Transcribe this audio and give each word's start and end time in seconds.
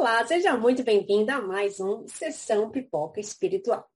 Olá, 0.00 0.26
seja 0.26 0.56
muito 0.56 0.82
bem-vindo 0.82 1.30
a 1.30 1.42
mais 1.42 1.78
um 1.78 2.08
Sessão 2.08 2.70
Pipoca 2.70 3.20
Espiritual. 3.20 3.86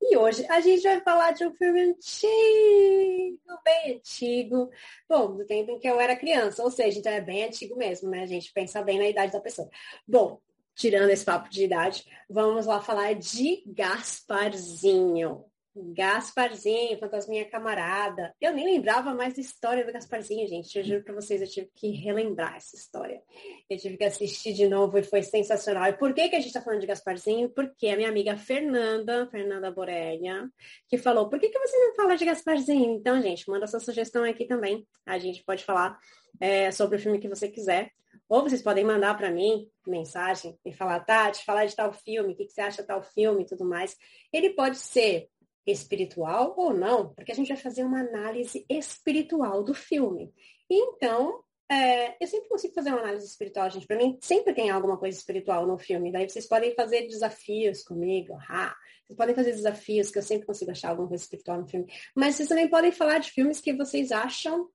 E 0.00 0.16
hoje 0.16 0.44
a 0.50 0.60
gente 0.60 0.82
vai 0.82 1.00
falar 1.00 1.30
de 1.30 1.46
um 1.46 1.54
filme 1.54 1.80
antigo, 1.80 3.38
bem 3.64 3.98
antigo. 3.98 4.68
Bom, 5.08 5.36
do 5.36 5.46
tempo 5.46 5.70
em 5.70 5.78
que 5.78 5.86
eu 5.86 6.00
era 6.00 6.16
criança, 6.16 6.64
ou 6.64 6.72
seja, 6.72 6.98
então 6.98 7.12
é 7.12 7.20
bem 7.20 7.44
antigo 7.44 7.76
mesmo, 7.76 8.10
né? 8.10 8.24
A 8.24 8.26
gente 8.26 8.52
pensa 8.52 8.82
bem 8.82 8.98
na 8.98 9.06
idade 9.06 9.30
da 9.30 9.40
pessoa. 9.40 9.70
Bom, 10.08 10.40
tirando 10.74 11.10
esse 11.10 11.24
papo 11.24 11.48
de 11.48 11.66
idade, 11.66 12.04
vamos 12.28 12.66
lá 12.66 12.82
falar 12.82 13.14
de 13.14 13.62
Gasparzinho. 13.64 15.44
Gasparzinho, 15.74 16.98
fantasminha 16.98 17.48
camarada. 17.48 18.34
Eu 18.38 18.52
nem 18.52 18.64
lembrava 18.66 19.14
mais 19.14 19.34
da 19.34 19.40
história 19.40 19.84
do 19.84 19.92
Gasparzinho, 19.92 20.46
gente. 20.46 20.76
Eu 20.76 20.84
juro 20.84 21.02
pra 21.02 21.14
vocês, 21.14 21.40
eu 21.40 21.48
tive 21.48 21.70
que 21.74 21.90
relembrar 21.92 22.56
essa 22.56 22.76
história. 22.76 23.22
Eu 23.70 23.78
tive 23.78 23.96
que 23.96 24.04
assistir 24.04 24.52
de 24.52 24.68
novo 24.68 24.98
e 24.98 25.02
foi 25.02 25.22
sensacional. 25.22 25.88
E 25.88 25.94
por 25.94 26.12
que, 26.12 26.28
que 26.28 26.36
a 26.36 26.40
gente 26.40 26.52
tá 26.52 26.60
falando 26.60 26.80
de 26.80 26.86
Gasparzinho? 26.86 27.48
Porque 27.48 27.88
a 27.88 27.96
minha 27.96 28.10
amiga 28.10 28.36
Fernanda, 28.36 29.26
Fernanda 29.30 29.70
Borelha, 29.70 30.46
que 30.88 30.98
falou, 30.98 31.30
por 31.30 31.40
que, 31.40 31.48
que 31.48 31.58
você 31.58 31.76
não 31.78 31.94
fala 31.94 32.16
de 32.16 32.24
Gasparzinho? 32.26 32.94
Então, 32.96 33.22
gente, 33.22 33.48
manda 33.48 33.66
sua 33.66 33.80
sugestão 33.80 34.24
aqui 34.24 34.44
também. 34.44 34.86
A 35.06 35.18
gente 35.18 35.42
pode 35.42 35.64
falar 35.64 35.98
é, 36.38 36.70
sobre 36.70 36.96
o 36.96 37.00
filme 37.00 37.18
que 37.18 37.28
você 37.28 37.48
quiser. 37.48 37.90
Ou 38.28 38.42
vocês 38.42 38.62
podem 38.62 38.84
mandar 38.84 39.16
para 39.16 39.30
mim 39.30 39.68
mensagem 39.86 40.58
e 40.64 40.72
falar, 40.72 41.00
Tati, 41.00 41.44
falar 41.44 41.64
de 41.64 41.74
tal 41.74 41.92
filme, 41.92 42.32
o 42.32 42.36
que, 42.36 42.44
que 42.44 42.52
você 42.52 42.60
acha 42.60 42.82
de 42.82 42.88
tal 42.88 43.02
filme 43.02 43.42
e 43.42 43.46
tudo 43.46 43.64
mais. 43.64 43.96
Ele 44.32 44.50
pode 44.50 44.76
ser 44.78 45.28
espiritual 45.66 46.54
ou 46.56 46.74
não, 46.74 47.12
porque 47.14 47.32
a 47.32 47.34
gente 47.34 47.48
vai 47.48 47.56
fazer 47.56 47.84
uma 47.84 48.00
análise 48.00 48.64
espiritual 48.68 49.62
do 49.62 49.74
filme. 49.74 50.32
Então, 50.68 51.42
é, 51.70 52.16
eu 52.22 52.26
sempre 52.26 52.48
consigo 52.48 52.74
fazer 52.74 52.90
uma 52.90 53.00
análise 53.00 53.26
espiritual, 53.26 53.70
gente. 53.70 53.86
Para 53.86 53.96
mim, 53.96 54.18
sempre 54.20 54.52
tem 54.52 54.70
alguma 54.70 54.98
coisa 54.98 55.16
espiritual 55.16 55.66
no 55.66 55.78
filme. 55.78 56.12
Daí 56.12 56.28
vocês 56.28 56.46
podem 56.46 56.74
fazer 56.74 57.06
desafios 57.06 57.82
comigo. 57.82 58.36
Ah, 58.48 58.74
vocês 59.06 59.16
podem 59.16 59.34
fazer 59.34 59.52
desafios, 59.52 60.10
que 60.10 60.18
eu 60.18 60.22
sempre 60.22 60.46
consigo 60.46 60.70
achar 60.70 60.90
alguma 60.90 61.08
coisa 61.08 61.22
espiritual 61.22 61.60
no 61.60 61.66
filme. 61.66 61.90
Mas 62.14 62.34
vocês 62.34 62.48
também 62.48 62.68
podem 62.68 62.92
falar 62.92 63.18
de 63.18 63.30
filmes 63.30 63.60
que 63.60 63.72
vocês 63.72 64.12
acham 64.12 64.68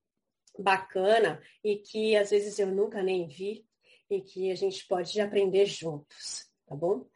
bacana 0.57 1.39
e 1.63 1.75
que 1.77 2.15
às 2.15 2.31
vezes 2.31 2.57
eu 2.57 2.67
nunca 2.67 3.03
nem 3.03 3.27
vi 3.27 3.63
e 4.09 4.21
que 4.21 4.51
a 4.51 4.55
gente 4.55 4.87
pode 4.87 5.19
aprender 5.19 5.65
juntos, 5.65 6.46
tá 6.67 6.75
bom? 6.75 7.07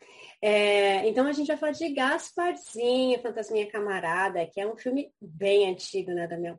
É, 0.41 1.07
então 1.07 1.27
a 1.27 1.33
gente 1.33 1.47
vai 1.47 1.57
falar 1.57 1.71
de 1.73 1.93
Gasparzinho, 1.93 3.21
Fantasminha 3.21 3.69
Camarada, 3.69 4.45
que 4.47 4.59
é 4.59 4.67
um 4.67 4.77
filme 4.77 5.11
bem 5.21 5.69
antigo, 5.69 6.11
né, 6.11 6.27
Damião? 6.27 6.57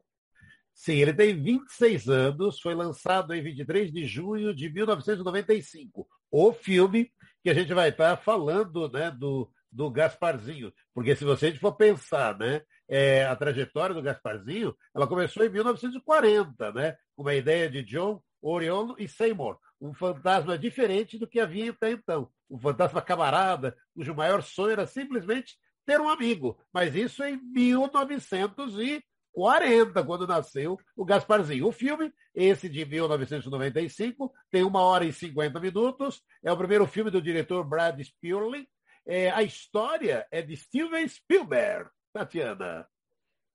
Sim, 0.74 0.94
ele 0.94 1.12
tem 1.12 1.40
26 1.40 2.08
anos, 2.08 2.60
foi 2.60 2.74
lançado 2.74 3.34
em 3.34 3.42
23 3.42 3.92
de 3.92 4.06
junho 4.06 4.54
de 4.54 4.72
1995. 4.72 6.06
O 6.30 6.52
filme 6.52 7.10
que 7.42 7.50
a 7.50 7.54
gente 7.54 7.74
vai 7.74 7.88
estar 7.88 8.16
falando 8.16 8.88
né, 8.90 9.10
do, 9.10 9.50
do 9.70 9.90
Gasparzinho. 9.90 10.72
Porque 10.94 11.14
se 11.16 11.24
você 11.24 11.52
for 11.54 11.72
pensar, 11.76 12.38
né, 12.38 12.62
é, 12.88 13.24
a 13.24 13.34
trajetória 13.36 13.94
do 13.94 14.02
Gasparzinho, 14.02 14.74
ela 14.94 15.06
começou 15.06 15.44
em 15.44 15.50
1940, 15.50 16.72
né, 16.72 16.96
com 17.14 17.22
uma 17.22 17.34
ideia 17.34 17.68
de 17.68 17.82
John 17.82 18.22
Orion 18.40 18.94
e 18.98 19.08
Seymour 19.08 19.58
um 19.82 19.92
fantasma 19.92 20.56
diferente 20.56 21.18
do 21.18 21.26
que 21.26 21.40
havia 21.40 21.72
até 21.72 21.90
então. 21.90 22.30
Um 22.48 22.56
fantasma 22.56 23.02
camarada, 23.02 23.76
cujo 23.92 24.14
maior 24.14 24.40
sonho 24.40 24.70
era 24.70 24.86
simplesmente 24.86 25.56
ter 25.84 26.00
um 26.00 26.08
amigo. 26.08 26.56
Mas 26.72 26.94
isso 26.94 27.24
em 27.24 27.36
1940, 27.52 30.04
quando 30.04 30.24
nasceu 30.24 30.78
o 30.96 31.04
Gasparzinho. 31.04 31.66
O 31.66 31.72
filme, 31.72 32.12
esse 32.32 32.68
de 32.68 32.84
1995, 32.84 34.32
tem 34.52 34.62
uma 34.62 34.82
hora 34.82 35.04
e 35.04 35.12
50 35.12 35.58
minutos. 35.58 36.22
É 36.44 36.52
o 36.52 36.56
primeiro 36.56 36.86
filme 36.86 37.10
do 37.10 37.20
diretor 37.20 37.64
Brad 37.64 37.98
Spurling. 37.98 38.68
É, 39.04 39.30
a 39.30 39.42
história 39.42 40.24
é 40.30 40.40
de 40.40 40.56
Steven 40.56 41.08
Spielberg. 41.08 41.90
Tatiana. 42.12 42.86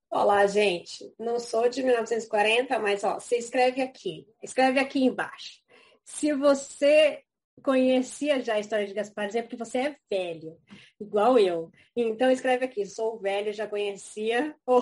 Olá, 0.10 0.46
gente. 0.46 1.10
Não 1.18 1.40
sou 1.40 1.70
de 1.70 1.82
1940, 1.84 2.78
mas 2.80 3.06
ó, 3.06 3.18
você 3.20 3.38
escreve 3.38 3.82
aqui. 3.82 4.28
Escreve 4.44 4.78
aqui 4.80 5.02
embaixo. 5.04 5.66
Se 6.08 6.32
você 6.32 7.22
conhecia 7.62 8.42
já 8.42 8.54
a 8.54 8.60
história 8.60 8.88
de 8.88 8.94
Gasparzinho, 8.94 9.42
é 9.42 9.44
porque 9.44 9.58
você 9.58 9.78
é 9.80 9.98
velho, 10.10 10.58
igual 11.02 11.38
eu. 11.38 11.70
Então 11.94 12.32
escreve 12.32 12.64
aqui, 12.64 12.86
sou 12.86 13.20
velho, 13.20 13.52
já 13.52 13.68
conhecia, 13.68 14.56
ou 14.66 14.82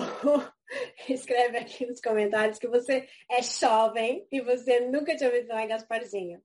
escreve 1.09 1.57
aqui 1.57 1.87
nos 1.87 1.99
comentários 1.99 2.59
que 2.59 2.67
você 2.67 3.09
é 3.29 3.41
jovem 3.41 4.27
e 4.31 4.39
você 4.39 4.81
nunca 4.81 5.15
tinha 5.15 5.29
ouvido 5.29 5.47
falar 5.47 5.63
em 5.63 5.67
Gasparzinho, 5.67 6.39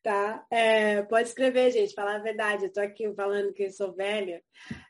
tá? 0.00 0.46
É, 0.48 1.02
pode 1.02 1.28
escrever, 1.28 1.72
gente, 1.72 1.92
falar 1.92 2.16
a 2.16 2.22
verdade. 2.22 2.66
Eu 2.66 2.72
tô 2.72 2.80
aqui 2.80 3.12
falando 3.14 3.52
que 3.52 3.68
sou 3.68 3.92
velha, 3.92 4.40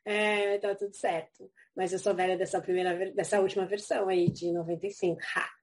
é, 0.05 0.59
tá 0.59 0.75
tudo 0.75 0.95
certo. 0.95 1.51
Mas 1.75 1.95
eu 1.95 1.99
sou 1.99 2.15
velha 2.15 2.37
dessa 2.37 2.61
primeira, 2.61 3.11
dessa 3.13 3.41
última 3.41 3.65
versão 3.65 4.07
aí, 4.07 4.31
de 4.31 4.53
95. 4.53 5.19
Ha! 5.35 5.60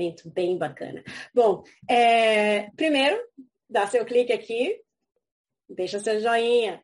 Muito 0.00 0.30
bem 0.30 0.56
bacana. 0.56 1.04
Bom, 1.34 1.62
é, 1.86 2.70
primeiro, 2.70 3.22
dá 3.68 3.86
seu 3.86 4.02
clique 4.06 4.32
aqui, 4.32 4.80
deixa 5.68 6.00
seu 6.00 6.18
joinha. 6.18 6.82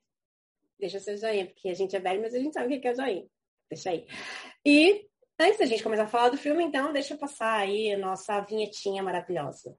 Deixa 0.78 1.00
seu 1.00 1.16
joinha, 1.16 1.46
porque 1.46 1.70
a 1.70 1.74
gente 1.74 1.96
é 1.96 1.98
velho, 1.98 2.20
mas 2.20 2.34
a 2.34 2.38
gente 2.38 2.52
sabe 2.52 2.76
o 2.76 2.78
que 2.78 2.86
é 2.86 2.94
joinha. 2.94 3.26
Deixa 3.70 3.88
aí. 3.88 4.06
E 4.66 5.08
antes 5.40 5.58
da 5.58 5.64
gente 5.64 5.82
começar 5.82 6.02
a 6.02 6.08
falar 6.08 6.28
do 6.28 6.36
filme, 6.36 6.62
então, 6.62 6.92
deixa 6.92 7.14
eu 7.14 7.18
passar 7.18 7.60
aí 7.60 7.90
a 7.94 7.98
nossa 7.98 8.38
vinhetinha 8.40 9.02
maravilhosa. 9.02 9.74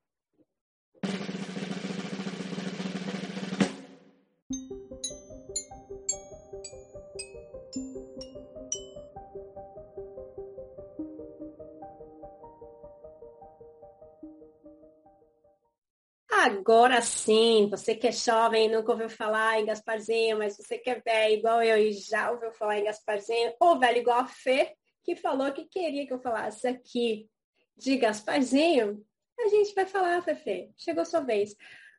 Agora 16.46 17.02
sim, 17.02 17.68
você 17.68 17.96
que 17.96 18.08
é 18.08 18.12
jovem 18.12 18.68
e 18.68 18.70
nunca 18.70 18.92
ouviu 18.92 19.10
falar 19.10 19.60
em 19.60 19.66
Gasparzinho, 19.66 20.38
mas 20.38 20.56
você 20.56 20.78
que 20.78 20.90
é 20.90 21.00
velho 21.00 21.34
igual 21.34 21.64
eu 21.64 21.78
e 21.78 21.92
já 21.94 22.30
ouviu 22.32 22.52
falar 22.52 22.78
em 22.78 22.84
Gasparzinho, 22.84 23.54
ou 23.60 23.80
velho 23.80 23.98
igual 23.98 24.20
a 24.20 24.28
Fê, 24.28 24.76
que 25.04 25.16
falou 25.16 25.52
que 25.52 25.66
queria 25.66 26.06
que 26.06 26.14
eu 26.14 26.20
falasse 26.20 26.68
aqui 26.68 27.28
de 27.76 27.98
Gasparzinho, 27.98 29.04
a 29.40 29.48
gente 29.48 29.74
vai 29.74 29.88
falar, 29.88 30.22
Fefe. 30.22 30.72
Chegou 30.78 31.06
sua 31.06 31.22
vez. 31.22 31.56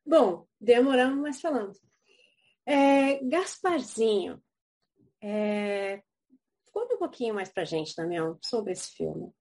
Bom, 0.06 0.46
demoramos, 0.60 1.18
mas 1.18 1.40
falamos. 1.40 1.80
É, 2.64 3.18
Gasparzinho, 3.24 4.40
é, 5.20 6.00
conta 6.72 6.94
um 6.94 6.98
pouquinho 6.98 7.34
mais 7.34 7.48
pra 7.48 7.64
gente, 7.64 7.96
Damião, 7.96 8.38
sobre 8.40 8.72
esse 8.72 8.92
filme. 8.92 9.32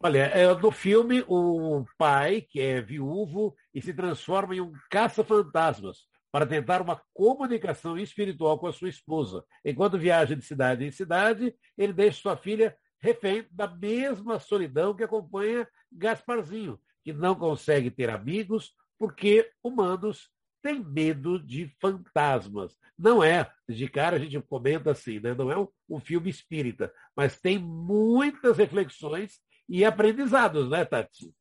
Olha, 0.00 0.24
é, 0.24 0.52
no 0.52 0.72
filme, 0.72 1.24
o 1.28 1.84
pai, 1.96 2.40
que 2.40 2.60
é 2.60 2.80
viúvo 2.80 3.54
e 3.74 3.80
se 3.80 3.92
transforma 3.92 4.54
em 4.54 4.60
um 4.60 4.72
caça-fantasmas 4.90 6.06
para 6.30 6.46
tentar 6.46 6.80
uma 6.80 7.00
comunicação 7.12 7.98
espiritual 7.98 8.58
com 8.58 8.66
a 8.66 8.72
sua 8.72 8.88
esposa. 8.88 9.44
Enquanto 9.64 9.98
viaja 9.98 10.34
de 10.34 10.42
cidade 10.42 10.84
em 10.84 10.90
cidade, 10.90 11.54
ele 11.76 11.92
deixa 11.92 12.22
sua 12.22 12.36
filha 12.36 12.76
refém 12.98 13.46
da 13.50 13.68
mesma 13.68 14.38
solidão 14.38 14.94
que 14.94 15.02
acompanha 15.02 15.68
Gasparzinho, 15.90 16.80
que 17.04 17.12
não 17.12 17.34
consegue 17.34 17.90
ter 17.90 18.08
amigos 18.08 18.72
porque 18.98 19.50
humanos 19.62 20.30
têm 20.62 20.82
medo 20.82 21.38
de 21.38 21.66
fantasmas. 21.80 22.78
Não 22.96 23.22
é, 23.22 23.50
de 23.68 23.88
cara 23.88 24.16
a 24.16 24.18
gente 24.18 24.40
comenta 24.42 24.92
assim, 24.92 25.18
né? 25.18 25.34
não 25.34 25.50
é 25.50 25.58
um, 25.58 25.66
um 25.88 26.00
filme 26.00 26.30
espírita, 26.30 26.94
mas 27.16 27.38
tem 27.40 27.58
muitas 27.58 28.56
reflexões 28.56 29.40
e 29.68 29.84
aprendizados, 29.84 30.70
né, 30.70 30.84
Tati? 30.84 31.34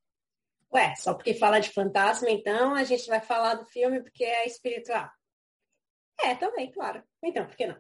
Ué, 0.74 0.96
só 0.96 1.14
porque 1.14 1.34
fala 1.34 1.59
de 1.59 1.70
fantasma, 1.70 2.30
então 2.30 2.74
a 2.76 2.84
gente 2.84 3.08
vai 3.08 3.20
falar 3.20 3.56
do 3.56 3.66
filme 3.66 4.02
porque 4.02 4.24
é 4.24 4.46
espiritual. 4.46 5.09
É, 6.23 6.35
também, 6.35 6.72
claro. 6.72 7.03
Então, 7.23 7.46
por 7.46 7.56
que 7.56 7.66
não? 7.66 7.78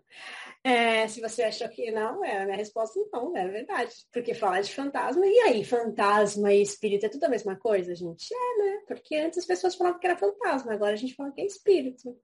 É, 0.63 1.07
se 1.07 1.21
você 1.21 1.43
achou 1.43 1.69
que 1.69 1.91
não, 1.91 2.25
é 2.25 2.41
a 2.41 2.45
minha 2.45 2.57
resposta 2.57 2.99
não, 3.13 3.35
é 3.37 3.47
verdade. 3.47 3.93
Porque 4.11 4.33
falar 4.33 4.61
de 4.61 4.73
fantasma, 4.73 5.25
e 5.25 5.39
aí, 5.41 5.63
fantasma 5.63 6.51
e 6.51 6.61
espírito 6.61 7.05
é 7.05 7.09
tudo 7.09 7.23
a 7.25 7.29
mesma 7.29 7.55
coisa, 7.55 7.93
gente? 7.95 8.33
É, 8.33 8.57
né? 8.57 8.81
Porque 8.87 9.15
antes 9.15 9.39
as 9.39 9.45
pessoas 9.45 9.75
falavam 9.75 9.99
que 9.99 10.07
era 10.07 10.17
fantasma, 10.17 10.73
agora 10.73 10.93
a 10.93 10.97
gente 10.97 11.15
fala 11.15 11.31
que 11.31 11.41
é 11.41 11.45
espírito. 11.45 12.17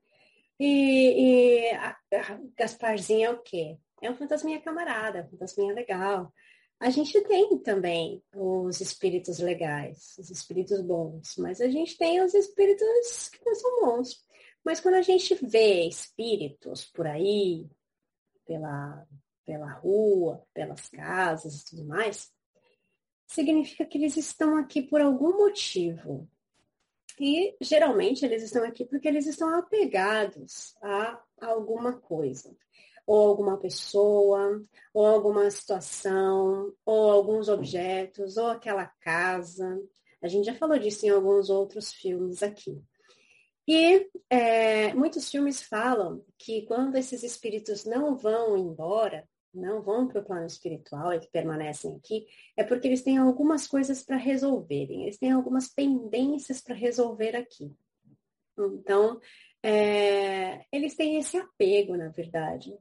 E, 0.59 1.67
e 1.69 1.71
a, 1.75 1.89
a 1.89 2.39
Gasparzinho 2.57 3.27
é 3.27 3.29
o 3.31 3.41
quê? 3.41 3.77
É 4.01 4.09
um 4.09 4.15
fantasminha 4.15 4.61
camarada, 4.61 5.23
um 5.23 5.29
fantasminha 5.29 5.73
legal 5.73 6.33
a 6.79 6.89
gente 6.89 7.19
tem 7.21 7.57
também 7.59 8.23
os 8.35 8.79
espíritos 8.81 9.39
legais, 9.39 10.15
os 10.19 10.29
espíritos 10.29 10.79
bons, 10.81 11.35
mas 11.37 11.59
a 11.59 11.67
gente 11.67 11.97
tem 11.97 12.21
os 12.21 12.33
espíritos 12.33 13.29
que 13.29 13.43
não 13.43 13.55
são 13.55 13.81
bons. 13.81 14.25
Mas 14.63 14.79
quando 14.79 14.95
a 14.95 15.01
gente 15.01 15.33
vê 15.45 15.87
espíritos 15.87 16.85
por 16.85 17.07
aí, 17.07 17.67
pela, 18.45 19.07
pela 19.45 19.71
rua, 19.71 20.45
pelas 20.53 20.89
casas 20.89 21.61
e 21.61 21.65
tudo 21.65 21.85
mais, 21.85 22.31
significa 23.25 23.85
que 23.85 23.97
eles 23.97 24.15
estão 24.15 24.55
aqui 24.57 24.81
por 24.81 25.01
algum 25.01 25.37
motivo. 25.37 26.29
E 27.19 27.55
geralmente 27.59 28.23
eles 28.23 28.43
estão 28.43 28.63
aqui 28.63 28.85
porque 28.85 29.07
eles 29.07 29.25
estão 29.25 29.57
apegados 29.57 30.75
a 30.81 31.19
alguma 31.41 31.93
coisa, 31.99 32.55
ou 33.07 33.29
alguma 33.29 33.57
pessoa, 33.57 34.61
ou 34.93 35.05
alguma 35.05 35.49
situação, 35.49 36.73
ou 36.85 37.09
alguns 37.09 37.47
objetos, 37.47 38.35
ou 38.35 38.47
aquela 38.47 38.85
casa. 38.99 39.81
A 40.21 40.27
gente 40.27 40.45
já 40.45 40.53
falou 40.53 40.77
disso 40.77 41.05
em 41.05 41.09
alguns 41.09 41.49
outros 41.49 41.93
filmes 41.93 42.43
aqui. 42.43 42.83
E 43.65 44.09
é, 44.29 44.93
muitos 44.93 45.29
filmes 45.29 45.61
falam 45.61 46.23
que 46.37 46.63
quando 46.63 46.97
esses 46.97 47.23
espíritos 47.23 47.85
não 47.85 48.17
vão 48.17 48.57
embora, 48.57 49.27
não 49.53 49.81
vão 49.81 50.07
para 50.07 50.21
o 50.21 50.25
plano 50.25 50.45
espiritual 50.45 51.13
e 51.13 51.19
que 51.19 51.31
permanecem 51.31 51.95
aqui, 51.95 52.25
é 52.57 52.63
porque 52.63 52.87
eles 52.87 53.03
têm 53.03 53.17
algumas 53.17 53.67
coisas 53.67 54.03
para 54.03 54.17
resolverem, 54.17 55.03
eles 55.03 55.17
têm 55.17 55.31
algumas 55.31 55.67
pendências 55.67 56.61
para 56.61 56.75
resolver 56.75 57.35
aqui. 57.35 57.73
Então, 58.57 59.19
é, 59.63 60.65
eles 60.71 60.95
têm 60.95 61.17
esse 61.17 61.37
apego, 61.37 61.95
na 61.95 62.09
verdade. 62.09 62.73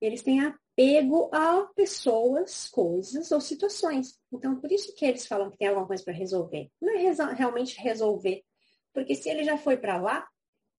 Eles 0.00 0.22
têm 0.22 0.40
apego 0.40 1.30
a 1.32 1.68
pessoas, 1.74 2.68
coisas 2.68 3.30
ou 3.30 3.40
situações. 3.40 4.18
Então, 4.32 4.60
por 4.60 4.72
isso 4.72 4.94
que 4.94 5.04
eles 5.04 5.26
falam 5.26 5.50
que 5.50 5.58
tem 5.58 5.68
alguma 5.68 5.86
coisa 5.86 6.02
para 6.02 6.14
resolver. 6.14 6.70
Não 6.80 6.92
é 6.94 7.34
realmente 7.34 7.78
resolver 7.80 8.42
porque 8.92 9.14
se 9.14 9.28
ele 9.28 9.44
já 9.44 9.56
foi 9.56 9.76
para 9.76 10.00
lá, 10.00 10.28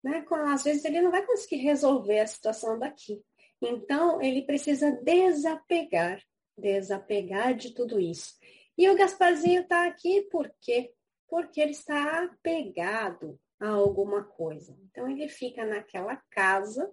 né, 0.03 0.25
às 0.47 0.63
vezes 0.63 0.83
ele 0.85 1.01
não 1.01 1.11
vai 1.11 1.25
conseguir 1.25 1.57
resolver 1.57 2.19
a 2.19 2.27
situação 2.27 2.77
daqui. 2.77 3.21
Então, 3.61 4.21
ele 4.21 4.41
precisa 4.41 4.91
desapegar, 5.03 6.21
desapegar 6.57 7.55
de 7.55 7.73
tudo 7.73 7.99
isso. 7.99 8.33
E 8.77 8.89
o 8.89 8.95
Gasparzinho 8.95 9.61
está 9.61 9.85
aqui 9.85 10.23
por 10.23 10.51
quê? 10.59 10.91
Porque 11.27 11.61
ele 11.61 11.71
está 11.71 12.23
apegado 12.23 13.39
a 13.59 13.69
alguma 13.69 14.23
coisa. 14.23 14.75
Então, 14.89 15.07
ele 15.07 15.29
fica 15.29 15.65
naquela 15.65 16.15
casa 16.31 16.91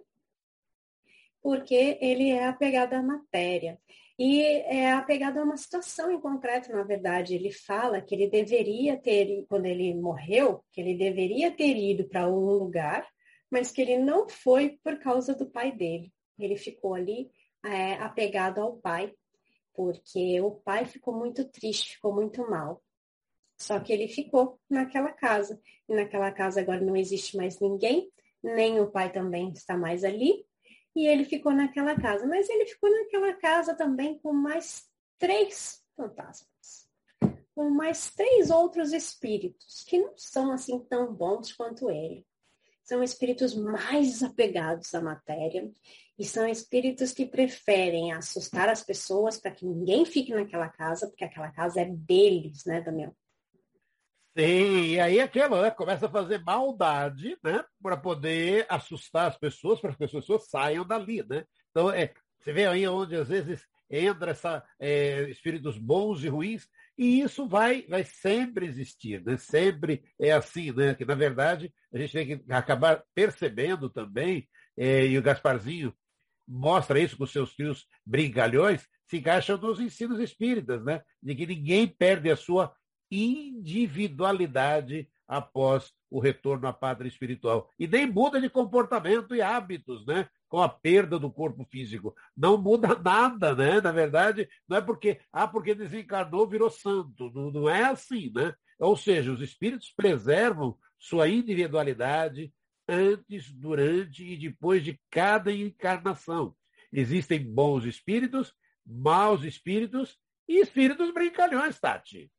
porque 1.49 1.97
ele 2.03 2.29
é 2.29 2.45
apegado 2.45 2.93
à 2.93 3.03
matéria. 3.03 3.81
E 4.19 4.43
é 4.43 4.93
apegado 4.93 5.39
a 5.39 5.43
uma 5.43 5.57
situação 5.57 6.13
em 6.13 6.21
concreto, 6.21 6.71
na 6.71 6.83
verdade. 6.83 7.35
Ele 7.35 7.51
fala 7.51 8.03
que 8.03 8.15
ele 8.15 8.29
deveria 8.29 8.99
ter, 8.99 9.47
quando 9.49 9.65
ele 9.65 9.95
morreu, 9.95 10.63
que 10.71 10.79
ele 10.79 10.95
deveria 10.95 11.51
ter 11.51 11.75
ido 11.75 12.07
para 12.07 12.29
um 12.29 12.39
lugar, 12.39 13.09
mas 13.51 13.73
que 13.73 13.81
ele 13.81 13.97
não 13.97 14.29
foi 14.29 14.79
por 14.85 14.99
causa 14.99 15.35
do 15.35 15.51
pai 15.51 15.73
dele. 15.73 16.13
Ele 16.39 16.55
ficou 16.55 16.93
ali 16.93 17.31
é, 17.65 17.95
apegado 17.95 18.61
ao 18.61 18.77
pai, 18.77 19.11
porque 19.73 20.39
o 20.43 20.51
pai 20.51 20.85
ficou 20.85 21.15
muito 21.15 21.51
triste, 21.51 21.95
ficou 21.95 22.15
muito 22.15 22.43
mal. 22.51 22.83
Só 23.59 23.81
que 23.81 23.91
ele 23.91 24.07
ficou 24.07 24.61
naquela 24.69 25.13
casa. 25.13 25.59
E 25.89 25.95
naquela 25.95 26.31
casa 26.31 26.61
agora 26.61 26.83
não 26.83 26.95
existe 26.95 27.39
mais 27.39 27.59
ninguém, 27.59 28.13
nem 28.43 28.79
o 28.83 28.91
pai 28.91 29.11
também 29.11 29.51
está 29.53 29.79
mais 29.79 30.05
ali 30.05 30.47
e 30.99 31.07
ele 31.07 31.25
ficou 31.25 31.53
naquela 31.53 31.95
casa. 31.95 32.27
Mas 32.27 32.49
ele 32.49 32.67
ficou 32.67 32.91
naquela 32.91 33.33
casa 33.35 33.75
também 33.75 34.19
com 34.19 34.33
mais 34.33 34.85
três 35.17 35.81
fantasmas, 35.97 36.89
com 37.55 37.71
mais 37.71 38.11
três 38.11 38.51
outros 38.51 38.93
espíritos 38.93 39.85
que 39.87 39.99
não 39.99 40.13
são 40.17 40.51
assim 40.51 40.81
tão 40.81 41.15
bons 41.15 41.53
quanto 41.53 41.89
ele. 41.89 42.27
São 42.83 43.03
espíritos 43.03 43.55
mais 43.55 44.23
apegados 44.23 44.93
à 44.95 45.01
matéria 45.01 45.71
e 46.19 46.25
são 46.25 46.49
espíritos 46.49 47.13
que 47.13 47.27
preferem 47.27 48.13
assustar 48.13 48.69
as 48.69 48.83
pessoas 48.83 49.39
para 49.39 49.53
que 49.53 49.65
ninguém 49.65 50.05
fique 50.05 50.35
naquela 50.35 50.69
casa, 50.69 51.07
porque 51.07 51.25
aquela 51.25 51.53
casa 51.53 51.83
é 51.83 51.85
deles, 51.85 52.65
né, 52.65 52.81
Daniel? 52.81 53.15
Sim, 54.37 54.93
e 54.93 55.01
aí 55.01 55.21
aquela, 55.21 55.63
né, 55.63 55.71
começa 55.71 56.07
a 56.07 56.11
fazer 56.11 56.39
maldade, 56.45 57.37
né, 57.43 57.65
para 57.83 57.97
poder 57.97 58.67
assustar 58.69 59.29
as 59.29 59.37
pessoas, 59.37 59.81
para 59.81 59.95
que 59.95 60.05
as 60.05 60.13
pessoas 60.13 60.49
saiam 60.49 60.87
dali, 60.87 61.25
né? 61.29 61.45
Então, 61.71 61.91
é, 61.91 62.13
você 62.39 62.53
vê 62.53 62.67
aí 62.67 62.87
onde 62.87 63.17
às 63.17 63.29
vezes 63.29 63.67
entra 63.91 64.31
essa, 64.31 64.63
é, 64.79 65.29
espíritos 65.29 65.77
bons 65.77 66.23
e 66.23 66.29
ruins, 66.29 66.69
e 66.97 67.21
isso 67.21 67.49
vai, 67.49 67.83
vai 67.89 68.05
sempre 68.05 68.67
existir, 68.67 69.25
né? 69.25 69.37
Sempre 69.39 70.05
é 70.21 70.31
assim, 70.33 70.73
né? 70.73 70.95
Que 70.95 71.05
na 71.05 71.15
verdade 71.15 71.73
a 71.93 71.99
gente 71.99 72.13
tem 72.13 72.39
que 72.39 72.53
acabar 72.53 73.03
percebendo 73.15 73.91
também, 73.91 74.49
é, 74.77 75.05
e 75.07 75.19
o 75.19 75.23
Gasparzinho 75.23 75.93
mostra 76.47 77.01
isso 77.01 77.17
com 77.17 77.27
seus 77.27 77.55
trios 77.55 77.87
brincalhões, 78.07 78.87
se 79.07 79.19
encaixa 79.19 79.57
nos 79.57 79.81
ensinos 79.81 80.21
espíritas, 80.21 80.85
né? 80.85 81.03
De 81.21 81.35
que 81.35 81.47
ninguém 81.47 81.89
perde 81.89 82.31
a 82.31 82.37
sua 82.37 82.73
individualidade 83.11 85.09
após 85.27 85.93
o 86.11 86.19
retorno 86.19 86.67
à 86.67 86.73
pátria 86.73 87.09
espiritual. 87.09 87.71
E 87.79 87.87
nem 87.87 88.07
muda 88.07 88.41
de 88.41 88.49
comportamento 88.49 89.35
e 89.35 89.43
hábitos, 89.43 90.07
né? 90.07 90.29
Com 90.49 90.63
a 90.63 90.69
perda 90.69 91.19
do 91.19 91.31
corpo 91.31 91.65
físico. 91.65 92.15
Não 92.37 92.57
muda 92.57 92.89
nada, 93.05 93.55
né? 93.55 93.81
Na 93.81 93.93
verdade, 93.93 94.49
não 94.67 94.79
é 94.79 94.81
porque, 94.81 95.21
ah, 95.31 95.47
porque 95.47 95.75
desencarnou, 95.75 96.49
virou 96.49 96.71
santo. 96.71 97.31
Não, 97.35 97.51
não 97.51 97.69
é 97.69 97.85
assim, 97.85 98.33
né? 98.35 98.55
Ou 98.79 98.97
seja, 98.97 99.33
os 99.33 99.43
espíritos 99.43 99.93
preservam 99.95 100.79
sua 100.99 101.29
individualidade 101.29 102.53
antes, 102.89 103.53
durante 103.53 104.25
e 104.25 104.37
depois 104.37 104.83
de 104.83 104.99
cada 105.11 105.53
encarnação. 105.53 106.55
Existem 106.91 107.45
bons 107.45 107.85
espíritos, 107.85 108.55
maus 108.87 109.45
espíritos 109.45 110.17
e 110.49 110.61
espíritos 110.61 111.13
brincalhões, 111.13 111.79
Tati. 111.79 112.31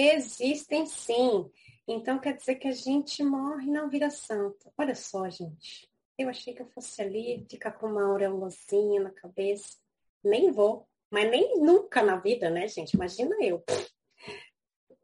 Existem 0.00 0.86
sim. 0.86 1.50
Então 1.88 2.20
quer 2.20 2.36
dizer 2.36 2.54
que 2.54 2.68
a 2.68 2.72
gente 2.72 3.20
morre 3.24 3.66
e 3.66 3.70
não 3.72 3.90
vira 3.90 4.10
santo. 4.10 4.72
Olha 4.78 4.94
só, 4.94 5.28
gente. 5.28 5.90
Eu 6.16 6.28
achei 6.28 6.54
que 6.54 6.62
eu 6.62 6.68
fosse 6.68 7.02
ali 7.02 7.44
ficar 7.50 7.72
com 7.72 7.88
uma 7.88 8.04
aureolazinha 8.04 9.00
na 9.00 9.10
cabeça. 9.10 9.76
Nem 10.22 10.52
vou. 10.52 10.88
Mas 11.10 11.28
nem 11.28 11.58
nunca 11.58 12.00
na 12.00 12.14
vida, 12.14 12.48
né, 12.48 12.68
gente? 12.68 12.94
Imagina 12.94 13.34
eu. 13.40 13.64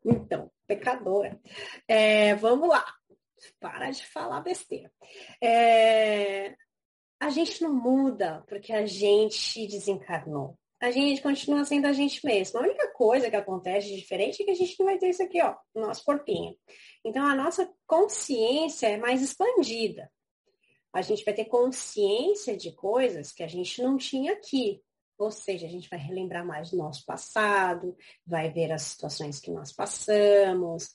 Então, 0.05 0.49
pecadora. 0.65 1.41
É, 1.89 2.37
vamos 2.37 2.69
lá. 2.69 2.85
Para 3.59 3.91
de 3.91 4.07
falar 4.07 4.43
besteira. 4.43 4.93
É, 5.43 6.55
a 7.19 7.31
gente 7.31 7.61
não 7.65 7.75
muda 7.75 8.45
porque 8.47 8.73
a 8.73 8.87
gente 8.87 9.67
desencarnou 9.67 10.57
a 10.85 10.91
gente 10.91 11.23
continua 11.23 11.65
sendo 11.65 11.87
a 11.87 11.93
gente 11.93 12.25
mesmo. 12.25 12.59
A 12.59 12.63
única 12.63 12.93
coisa 12.93 13.31
que 13.31 13.37
acontece 13.37 13.95
diferente 13.95 14.43
é 14.43 14.45
que 14.45 14.51
a 14.51 14.55
gente 14.55 14.79
não 14.79 14.87
vai 14.87 14.99
ter 14.99 15.09
isso 15.09 15.23
aqui, 15.23 15.41
ó, 15.43 15.55
no 15.75 15.83
nosso 15.83 16.05
corpinho. 16.05 16.55
Então, 17.05 17.25
a 17.27 17.35
nossa 17.35 17.71
consciência 17.87 18.89
é 18.89 18.97
mais 18.97 19.23
expandida. 19.23 20.11
A 20.93 21.03
gente 21.03 21.25
vai 21.25 21.33
ter 21.35 21.47
consciência 21.47 22.57
de 22.57 22.73
coisas 22.73 23.33
que 23.33 23.43
a 23.43 23.49
gente 23.49 23.83
não 23.83 23.97
tinha 23.97 24.33
aqui. 24.35 24.81
Ou 25.19 25.31
seja, 25.31 25.67
a 25.67 25.71
gente 25.71 25.89
vai 25.89 25.99
relembrar 25.99 26.47
mais 26.47 26.71
do 26.71 26.77
nosso 26.77 27.05
passado, 27.07 27.97
vai 28.27 28.51
ver 28.53 28.71
as 28.71 28.83
situações 28.83 29.41
que 29.41 29.51
nós 29.51 29.73
passamos, 29.73 30.91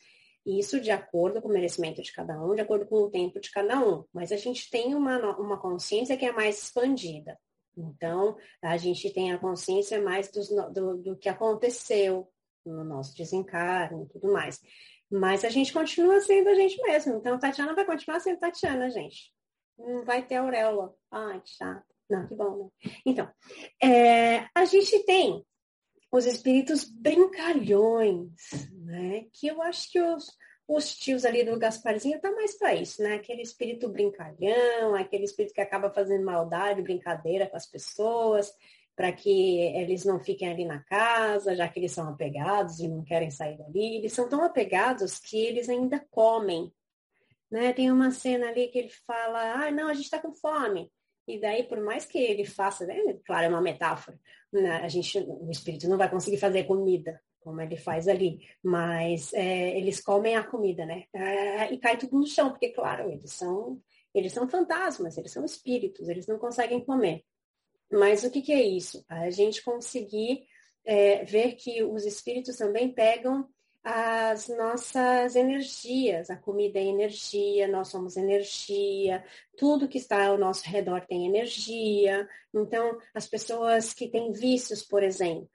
isso 0.46 0.80
de 0.80 0.92
acordo 0.92 1.42
com 1.42 1.48
o 1.48 1.54
merecimento 1.54 2.02
de 2.02 2.14
cada 2.14 2.40
um, 2.42 2.54
de 2.54 2.62
acordo 2.62 2.86
com 2.86 2.98
o 2.98 3.10
tempo 3.10 3.40
de 3.40 3.50
cada 3.50 3.80
um. 3.80 4.04
Mas 4.14 4.32
a 4.32 4.38
gente 4.38 4.70
tem 4.70 4.94
uma, 4.94 5.38
uma 5.38 5.60
consciência 5.60 6.18
que 6.18 6.26
é 6.26 6.32
mais 6.32 6.62
expandida. 6.62 7.38
Então, 7.80 8.38
a 8.62 8.78
gente 8.78 9.12
tem 9.14 9.32
a 9.32 9.40
consciência 9.40 10.02
mais 10.02 10.32
dos, 10.32 10.50
do, 10.50 10.98
do 10.98 11.18
que 11.18 11.30
aconteceu 11.30 12.28
no 12.66 12.84
nosso 12.84 13.16
desencarno 13.16 14.04
e 14.04 14.08
tudo 14.08 14.32
mais. 14.32 14.60
Mas 15.10 15.44
a 15.44 15.50
gente 15.50 15.74
continua 15.74 16.20
sendo 16.22 16.50
a 16.50 16.56
gente 16.56 16.80
mesmo. 16.84 17.16
Então, 17.16 17.40
Tatiana 17.40 17.74
vai 17.74 17.86
continuar 17.86 18.20
sendo 18.20 18.40
Tatiana, 18.40 18.90
gente. 18.90 19.34
Não 19.78 20.04
vai 20.04 20.26
ter 20.26 20.36
auréola. 20.36 20.94
Ai, 21.12 21.42
chato. 21.46 21.86
Não, 22.10 22.28
que 22.28 22.36
bom, 22.36 22.66
né? 22.84 22.92
Então, 23.06 23.32
é, 23.82 24.48
a 24.54 24.66
gente 24.66 25.04
tem 25.06 25.46
os 26.12 26.26
espíritos 26.26 26.84
brincalhões, 26.84 28.32
né? 28.74 29.26
Que 29.32 29.48
eu 29.48 29.62
acho 29.62 29.92
que 29.92 30.02
os, 30.02 30.26
os 30.70 30.96
tios 30.96 31.26
ali 31.26 31.44
do 31.44 31.58
Gasparzinho 31.58 32.22
tá 32.22 32.32
mais 32.32 32.56
para 32.56 32.76
isso, 32.76 33.02
né? 33.02 33.16
Aquele 33.16 33.42
espírito 33.42 33.90
brincalhão, 33.90 34.94
aquele 34.94 35.24
espírito 35.24 35.56
que 35.56 35.62
acaba 35.62 35.90
fazendo 35.90 36.24
maldade, 36.24 36.84
brincadeira 36.84 37.48
com 37.48 37.58
as 37.58 37.66
pessoas, 37.66 38.54
para 38.96 39.12
que 39.12 39.62
eles 39.76 40.06
não 40.06 40.20
fiquem 40.20 40.48
ali 40.48 40.66
na 40.66 40.84
casa, 40.84 41.56
já 41.56 41.68
que 41.68 41.80
eles 41.80 41.92
são 41.92 42.08
apegados 42.08 42.80
e 42.80 42.88
não 42.88 43.04
querem 43.04 43.32
sair 43.32 43.58
dali. 43.58 43.96
Eles 43.96 44.14
são 44.14 44.30
tão 44.30 44.44
apegados 44.44 45.18
que 45.18 45.44
eles 45.44 45.68
ainda 45.70 46.06
comem. 46.12 46.72
Né? 47.50 47.74
Tem 47.74 47.92
uma 47.92 48.12
cena 48.12 48.50
ali 48.50 48.68
que 48.68 48.78
ele 48.78 48.90
fala, 49.08 49.66
ah, 49.66 49.72
não, 49.72 49.88
a 49.88 49.94
gente 49.96 50.06
está 50.06 50.20
com 50.20 50.36
fome. 50.36 50.92
E 51.30 51.40
daí, 51.40 51.64
por 51.64 51.80
mais 51.80 52.06
que 52.06 52.18
ele 52.18 52.44
faça, 52.44 52.88
né? 52.88 52.96
claro, 53.24 53.46
é 53.46 53.50
uma 53.50 53.62
metáfora, 53.62 54.20
né? 54.52 54.78
a 54.78 54.88
gente, 54.88 55.20
o 55.20 55.52
espírito 55.52 55.88
não 55.88 55.96
vai 55.98 56.10
conseguir 56.10 56.38
fazer 56.38 56.64
comida, 56.64 57.22
como 57.40 57.62
ele 57.62 57.78
faz 57.78 58.08
ali, 58.08 58.40
mas 58.64 59.32
é, 59.34 59.78
eles 59.78 60.02
comem 60.02 60.36
a 60.36 60.44
comida, 60.44 60.88
né? 60.88 61.06
É, 61.14 61.72
e 61.72 61.78
cai 61.78 61.98
tudo 61.98 62.18
no 62.18 62.26
chão, 62.26 62.50
porque, 62.50 62.70
claro, 62.70 63.12
eles 63.12 63.32
são, 63.32 63.80
eles 64.14 64.34
são 64.34 64.50
fantasmas, 64.50 65.18
eles 65.18 65.32
são 65.32 65.46
espíritos, 65.46 66.10
eles 66.10 66.26
não 66.26 66.40
conseguem 66.40 66.84
comer. 66.84 67.24
Mas 67.92 68.24
o 68.24 68.32
que, 68.32 68.42
que 68.42 68.52
é 68.52 68.62
isso? 68.62 69.06
A 69.08 69.30
gente 69.30 69.64
conseguir 69.64 70.48
é, 70.84 71.24
ver 71.24 71.54
que 71.54 71.84
os 71.84 72.06
espíritos 72.06 72.58
também 72.58 72.92
pegam 72.92 73.48
as 73.84 74.48
nossas 74.50 75.36
energias. 75.36 76.30
A 76.30 76.36
comida 76.36 76.80
é 76.80 76.84
energia, 76.84 77.68
nós 77.68 77.88
somos 77.88 78.18
energia, 78.18 79.24
tudo 79.58 79.88
que 79.88 79.98
está 79.98 80.28
ao 80.28 80.38
nosso 80.38 80.68
redor 80.68 81.06
tem 81.06 81.26
energia. 81.26 82.28
Então, 82.54 82.98
as 83.14 83.28
pessoas 83.28 83.94
que 83.94 84.08
têm 84.08 84.32
vícios, 84.32 84.84
por 84.84 85.04
exemplo, 85.04 85.50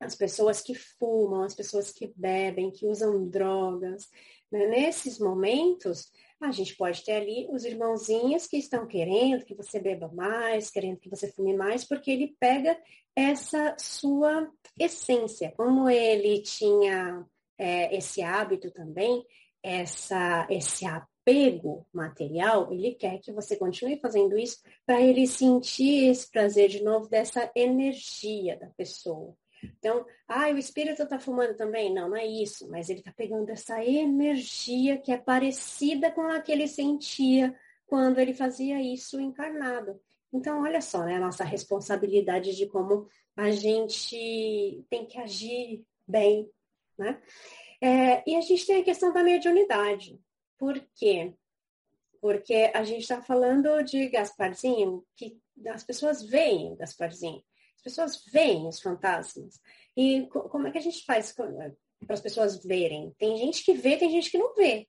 as 0.00 0.14
pessoas 0.14 0.60
que 0.62 0.74
fumam, 0.74 1.42
as 1.42 1.54
pessoas 1.54 1.92
que 1.92 2.12
bebem, 2.16 2.70
que 2.70 2.86
usam 2.86 3.28
drogas, 3.28 4.08
né? 4.50 4.66
nesses 4.66 5.18
momentos, 5.18 6.10
a 6.40 6.50
gente 6.50 6.74
pode 6.76 7.04
ter 7.04 7.12
ali 7.12 7.46
os 7.50 7.64
irmãozinhos 7.64 8.46
que 8.46 8.56
estão 8.56 8.86
querendo 8.86 9.44
que 9.44 9.54
você 9.54 9.78
beba 9.78 10.08
mais, 10.08 10.70
querendo 10.70 10.98
que 10.98 11.08
você 11.08 11.30
fume 11.30 11.54
mais, 11.54 11.84
porque 11.84 12.10
ele 12.10 12.34
pega 12.40 12.78
essa 13.14 13.76
sua 13.78 14.50
essência. 14.78 15.52
Como 15.56 15.88
ele 15.88 16.40
tinha 16.40 17.26
é, 17.58 17.94
esse 17.94 18.22
hábito 18.22 18.70
também, 18.70 19.22
essa, 19.62 20.46
esse 20.48 20.86
apego 20.86 21.86
material, 21.92 22.72
ele 22.72 22.94
quer 22.94 23.18
que 23.20 23.32
você 23.32 23.56
continue 23.56 24.00
fazendo 24.00 24.38
isso 24.38 24.58
para 24.86 25.00
ele 25.00 25.26
sentir 25.26 26.08
esse 26.08 26.30
prazer 26.30 26.70
de 26.70 26.82
novo 26.82 27.08
dessa 27.08 27.50
energia 27.54 28.56
da 28.58 28.68
pessoa. 28.68 29.36
Então, 29.62 30.06
ah, 30.26 30.48
o 30.48 30.58
espírito 30.58 31.02
está 31.02 31.18
fumando 31.18 31.56
também? 31.56 31.92
Não, 31.92 32.08
não 32.08 32.16
é 32.16 32.26
isso, 32.26 32.68
mas 32.70 32.88
ele 32.88 33.00
está 33.00 33.12
pegando 33.12 33.50
essa 33.50 33.84
energia 33.84 34.98
que 34.98 35.12
é 35.12 35.18
parecida 35.18 36.10
com 36.10 36.22
a 36.22 36.40
que 36.40 36.52
ele 36.52 36.66
sentia 36.66 37.54
quando 37.86 38.18
ele 38.18 38.32
fazia 38.32 38.80
isso 38.80 39.20
encarnado. 39.20 40.00
Então, 40.32 40.62
olha 40.62 40.80
só, 40.80 41.04
né, 41.04 41.16
a 41.16 41.20
nossa 41.20 41.44
responsabilidade 41.44 42.56
de 42.56 42.66
como 42.66 43.08
a 43.36 43.50
gente 43.50 44.84
tem 44.88 45.04
que 45.04 45.18
agir 45.18 45.84
bem, 46.06 46.48
né? 46.96 47.20
É, 47.80 48.22
e 48.30 48.36
a 48.36 48.40
gente 48.40 48.66
tem 48.66 48.80
a 48.80 48.84
questão 48.84 49.12
da 49.12 49.22
mediunidade. 49.22 50.20
Por 50.58 50.78
quê? 50.94 51.34
Porque 52.20 52.70
a 52.74 52.84
gente 52.84 53.00
está 53.00 53.22
falando 53.22 53.82
de 53.82 54.08
Gasparzinho, 54.08 55.04
que 55.16 55.40
as 55.68 55.82
pessoas 55.82 56.22
veem 56.22 56.76
Gasparzinho. 56.76 57.42
As 57.80 57.82
pessoas 57.82 58.24
veem 58.26 58.68
os 58.68 58.78
fantasmas. 58.78 59.58
E 59.96 60.26
como 60.26 60.66
é 60.66 60.70
que 60.70 60.76
a 60.76 60.82
gente 60.82 61.02
faz 61.06 61.32
para 61.32 61.74
as 62.10 62.20
pessoas 62.20 62.62
verem? 62.62 63.14
Tem 63.18 63.38
gente 63.38 63.64
que 63.64 63.72
vê, 63.72 63.96
tem 63.96 64.10
gente 64.10 64.30
que 64.30 64.36
não 64.36 64.54
vê. 64.54 64.86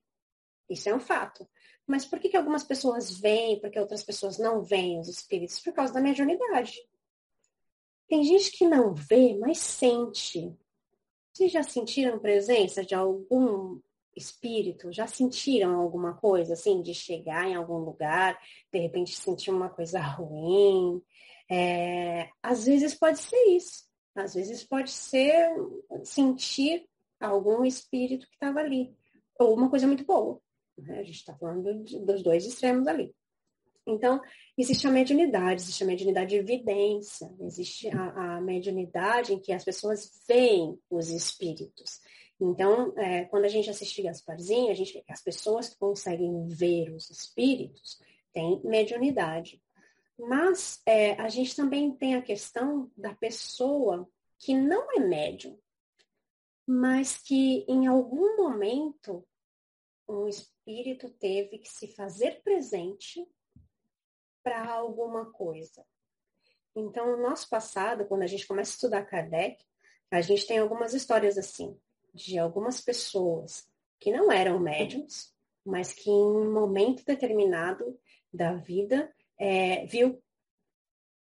Isso 0.69 0.89
é 0.89 0.93
um 0.93 0.99
fato. 0.99 1.47
Mas 1.87 2.05
por 2.05 2.19
que, 2.19 2.27
que 2.27 2.35
algumas 2.35 2.65
pessoas 2.65 3.17
veem, 3.17 3.61
porque 3.61 3.79
outras 3.79 4.03
pessoas 4.03 4.37
não 4.37 4.61
veem 4.61 4.99
os 4.99 5.07
espíritos? 5.07 5.61
Por 5.61 5.73
causa 5.73 5.93
da 5.93 6.01
mediunidade. 6.01 6.77
Tem 8.09 8.25
gente 8.25 8.51
que 8.51 8.67
não 8.67 8.93
vê, 8.93 9.37
mas 9.37 9.57
sente. 9.59 10.53
Vocês 11.31 11.49
já 11.49 11.63
sentiram 11.63 12.19
presença 12.19 12.83
de 12.83 12.93
algum 12.93 13.79
espírito? 14.15 14.91
Já 14.91 15.07
sentiram 15.07 15.79
alguma 15.79 16.13
coisa, 16.13 16.53
assim, 16.53 16.81
de 16.81 16.93
chegar 16.93 17.47
em 17.47 17.55
algum 17.55 17.77
lugar, 17.77 18.39
de 18.71 18.79
repente 18.79 19.15
sentir 19.15 19.51
uma 19.51 19.69
coisa 19.69 19.99
ruim, 19.99 21.01
é, 21.49 22.29
às 22.41 22.65
vezes 22.65 22.95
pode 22.95 23.19
ser 23.19 23.43
isso. 23.49 23.89
Às 24.15 24.33
vezes 24.33 24.63
pode 24.63 24.91
ser 24.91 25.53
sentir 26.03 26.85
algum 27.19 27.63
espírito 27.63 28.27
que 28.27 28.33
estava 28.33 28.59
ali. 28.59 28.93
Ou 29.39 29.55
uma 29.55 29.69
coisa 29.69 29.87
muito 29.87 30.05
boa. 30.05 30.39
Né? 30.77 30.99
A 30.99 31.03
gente 31.03 31.17
está 31.17 31.35
falando 31.35 31.83
dos 32.05 32.23
dois 32.23 32.45
extremos 32.45 32.87
ali. 32.87 33.13
Então, 33.85 34.21
existe 34.57 34.87
a 34.87 34.91
mediunidade, 34.91 35.61
existe 35.61 35.83
a 35.83 35.87
mediunidade 35.87 36.29
de 36.29 36.35
evidência, 36.37 37.29
existe 37.41 37.89
a, 37.89 38.35
a 38.37 38.41
mediunidade 38.41 39.33
em 39.33 39.39
que 39.39 39.51
as 39.51 39.63
pessoas 39.63 40.23
veem 40.27 40.79
os 40.89 41.09
espíritos. 41.09 41.99
Então, 42.43 42.91
é, 42.97 43.25
quando 43.25 43.45
a 43.45 43.49
gente 43.49 43.69
assiste 43.69 44.01
Gasparzinho, 44.01 44.71
a 44.71 44.73
gente 44.73 45.03
as 45.07 45.21
pessoas 45.21 45.69
que 45.69 45.77
conseguem 45.77 46.47
ver 46.47 46.91
os 46.91 47.07
espíritos 47.11 48.01
têm 48.33 48.59
mediunidade. 48.63 49.61
Mas 50.17 50.81
é, 50.83 51.13
a 51.21 51.29
gente 51.29 51.55
também 51.55 51.95
tem 51.95 52.15
a 52.15 52.21
questão 52.21 52.91
da 52.97 53.13
pessoa 53.13 54.09
que 54.39 54.55
não 54.55 54.91
é 54.91 54.99
médium, 54.99 55.55
mas 56.65 57.19
que 57.19 57.63
em 57.67 57.85
algum 57.85 58.35
momento 58.37 59.23
um 60.09 60.27
espírito 60.27 61.11
teve 61.11 61.59
que 61.59 61.69
se 61.69 61.89
fazer 61.89 62.41
presente 62.41 63.23
para 64.43 64.67
alguma 64.67 65.31
coisa. 65.31 65.85
Então, 66.75 67.15
no 67.15 67.21
nosso 67.21 67.47
passado, 67.49 68.05
quando 68.05 68.23
a 68.23 68.27
gente 68.27 68.47
começa 68.47 68.71
a 68.71 68.73
estudar 68.73 69.05
Kardec, 69.05 69.63
a 70.09 70.21
gente 70.21 70.47
tem 70.47 70.57
algumas 70.57 70.95
histórias 70.95 71.37
assim, 71.37 71.79
de 72.13 72.37
algumas 72.37 72.81
pessoas 72.81 73.67
que 73.99 74.11
não 74.11 74.31
eram 74.31 74.59
médiums, 74.59 75.33
mas 75.65 75.93
que 75.93 76.09
em 76.09 76.13
um 76.13 76.51
momento 76.51 77.05
determinado 77.05 77.97
da 78.33 78.55
vida 78.55 79.13
é, 79.39 79.85
viu, 79.85 80.21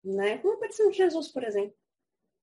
né? 0.03 0.37
Como 0.37 0.53
a 0.53 0.57
aparição 0.57 0.89
de 0.89 0.97
Jesus, 0.97 1.27
por 1.29 1.43
exemplo. 1.43 1.75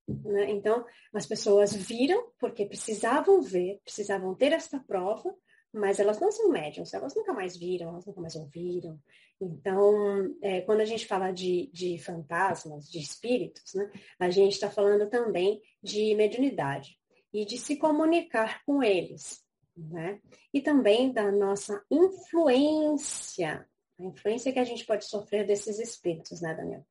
Né? 0.08 0.50
Então, 0.50 0.84
as 1.14 1.26
pessoas 1.26 1.74
viram 1.74 2.30
porque 2.38 2.66
precisavam 2.66 3.40
ver, 3.40 3.80
precisavam 3.84 4.34
ter 4.34 4.52
esta 4.52 4.78
prova, 4.80 5.34
mas 5.72 5.98
elas 5.98 6.20
não 6.20 6.30
são 6.30 6.50
médiums, 6.50 6.92
elas 6.92 7.14
nunca 7.14 7.32
mais 7.32 7.56
viram, 7.56 7.88
elas 7.88 8.06
nunca 8.06 8.20
mais 8.20 8.36
ouviram. 8.36 9.00
Então, 9.40 10.34
é, 10.42 10.60
quando 10.60 10.80
a 10.80 10.84
gente 10.84 11.06
fala 11.06 11.32
de, 11.32 11.70
de 11.72 11.98
fantasmas, 11.98 12.88
de 12.90 12.98
espíritos, 12.98 13.74
né, 13.74 13.90
a 14.18 14.30
gente 14.30 14.52
está 14.52 14.70
falando 14.70 15.08
também 15.08 15.60
de 15.82 16.14
mediunidade 16.14 16.98
e 17.34 17.44
de 17.44 17.58
se 17.58 17.76
comunicar 17.76 18.62
com 18.64 18.82
eles. 18.82 19.44
Né? 19.76 20.20
E 20.52 20.62
também 20.62 21.12
da 21.12 21.32
nossa 21.32 21.84
influência 21.90 23.68
a 23.98 24.04
influência 24.04 24.52
que 24.52 24.58
a 24.58 24.64
gente 24.64 24.84
pode 24.84 25.04
sofrer 25.04 25.46
desses 25.46 25.78
espíritos, 25.78 26.40
né, 26.40 26.54
Daniel? 26.54 26.84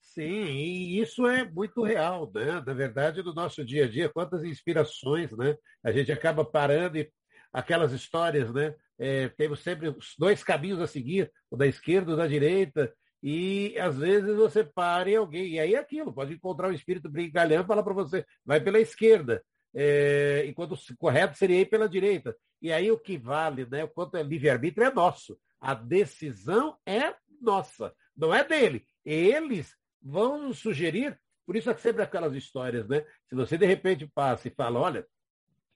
Sim, 0.00 0.22
e 0.22 1.00
isso 1.00 1.26
é 1.26 1.44
muito 1.48 1.82
real, 1.82 2.30
né? 2.34 2.62
Na 2.66 2.72
verdade, 2.72 3.22
no 3.22 3.34
nosso 3.34 3.64
dia 3.64 3.84
a 3.84 3.88
dia, 3.88 4.08
quantas 4.08 4.42
inspirações, 4.44 5.30
né? 5.32 5.56
A 5.84 5.92
gente 5.92 6.10
acaba 6.10 6.44
parando 6.44 6.98
e 6.98 7.10
aquelas 7.52 7.92
histórias, 7.92 8.52
né? 8.52 8.74
É, 8.98 9.28
temos 9.28 9.60
sempre 9.60 9.88
os 9.88 10.14
dois 10.18 10.42
caminhos 10.42 10.80
a 10.80 10.86
seguir, 10.86 11.30
o 11.50 11.56
da 11.56 11.66
esquerda 11.66 12.10
e 12.10 12.14
o 12.14 12.16
da 12.16 12.26
direita, 12.26 12.92
e 13.22 13.78
às 13.78 13.98
vezes 13.98 14.34
você 14.36 14.64
para 14.64 15.10
em 15.10 15.16
alguém, 15.16 15.48
e 15.48 15.60
aí 15.60 15.74
é 15.74 15.78
aquilo, 15.78 16.14
pode 16.14 16.32
encontrar 16.32 16.68
um 16.68 16.72
espírito 16.72 17.10
brincalhão 17.10 17.62
e 17.62 17.66
falar 17.66 17.82
para 17.82 17.92
você, 17.92 18.24
vai 18.44 18.60
pela 18.60 18.80
esquerda, 18.80 19.44
é, 19.78 20.46
enquanto 20.46 20.72
o 20.72 20.96
correto 20.96 21.36
seria 21.36 21.60
ir 21.60 21.66
pela 21.66 21.86
direita. 21.86 22.34
E 22.62 22.72
aí 22.72 22.90
o 22.90 22.98
que 22.98 23.18
vale, 23.18 23.66
né? 23.66 23.84
O 23.84 23.88
quanto 23.88 24.16
é 24.16 24.22
livre-arbítrio 24.22 24.86
é 24.86 24.90
nosso. 24.92 25.38
A 25.60 25.74
decisão 25.74 26.78
é 26.86 27.14
nossa, 27.40 27.94
não 28.16 28.34
é 28.34 28.42
dele. 28.42 28.86
Eles 29.04 29.76
vão 30.02 30.52
sugerir, 30.54 31.20
por 31.44 31.54
isso 31.54 31.68
é 31.68 31.76
sempre 31.76 32.02
aquelas 32.02 32.34
histórias, 32.34 32.88
né? 32.88 33.04
Se 33.28 33.34
você 33.34 33.58
de 33.58 33.66
repente 33.66 34.06
passa 34.06 34.48
e 34.48 34.50
fala, 34.50 34.80
olha, 34.80 35.06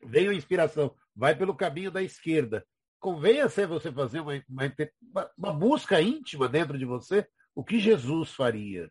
veio 0.03 0.31
a 0.31 0.35
inspiração, 0.35 0.95
vai 1.15 1.37
pelo 1.37 1.55
caminho 1.55 1.91
da 1.91 2.03
esquerda. 2.03 2.67
Convenha 2.99 3.49
ser 3.49 3.67
você 3.67 3.93
fazer 3.93 4.21
uma, 4.21 4.43
uma, 4.49 5.31
uma 5.37 5.53
busca 5.53 6.01
íntima 6.01 6.49
dentro 6.49 6.79
de 6.79 6.85
você, 6.85 7.27
o 7.55 7.63
que 7.63 7.79
Jesus 7.79 8.33
faria. 8.33 8.91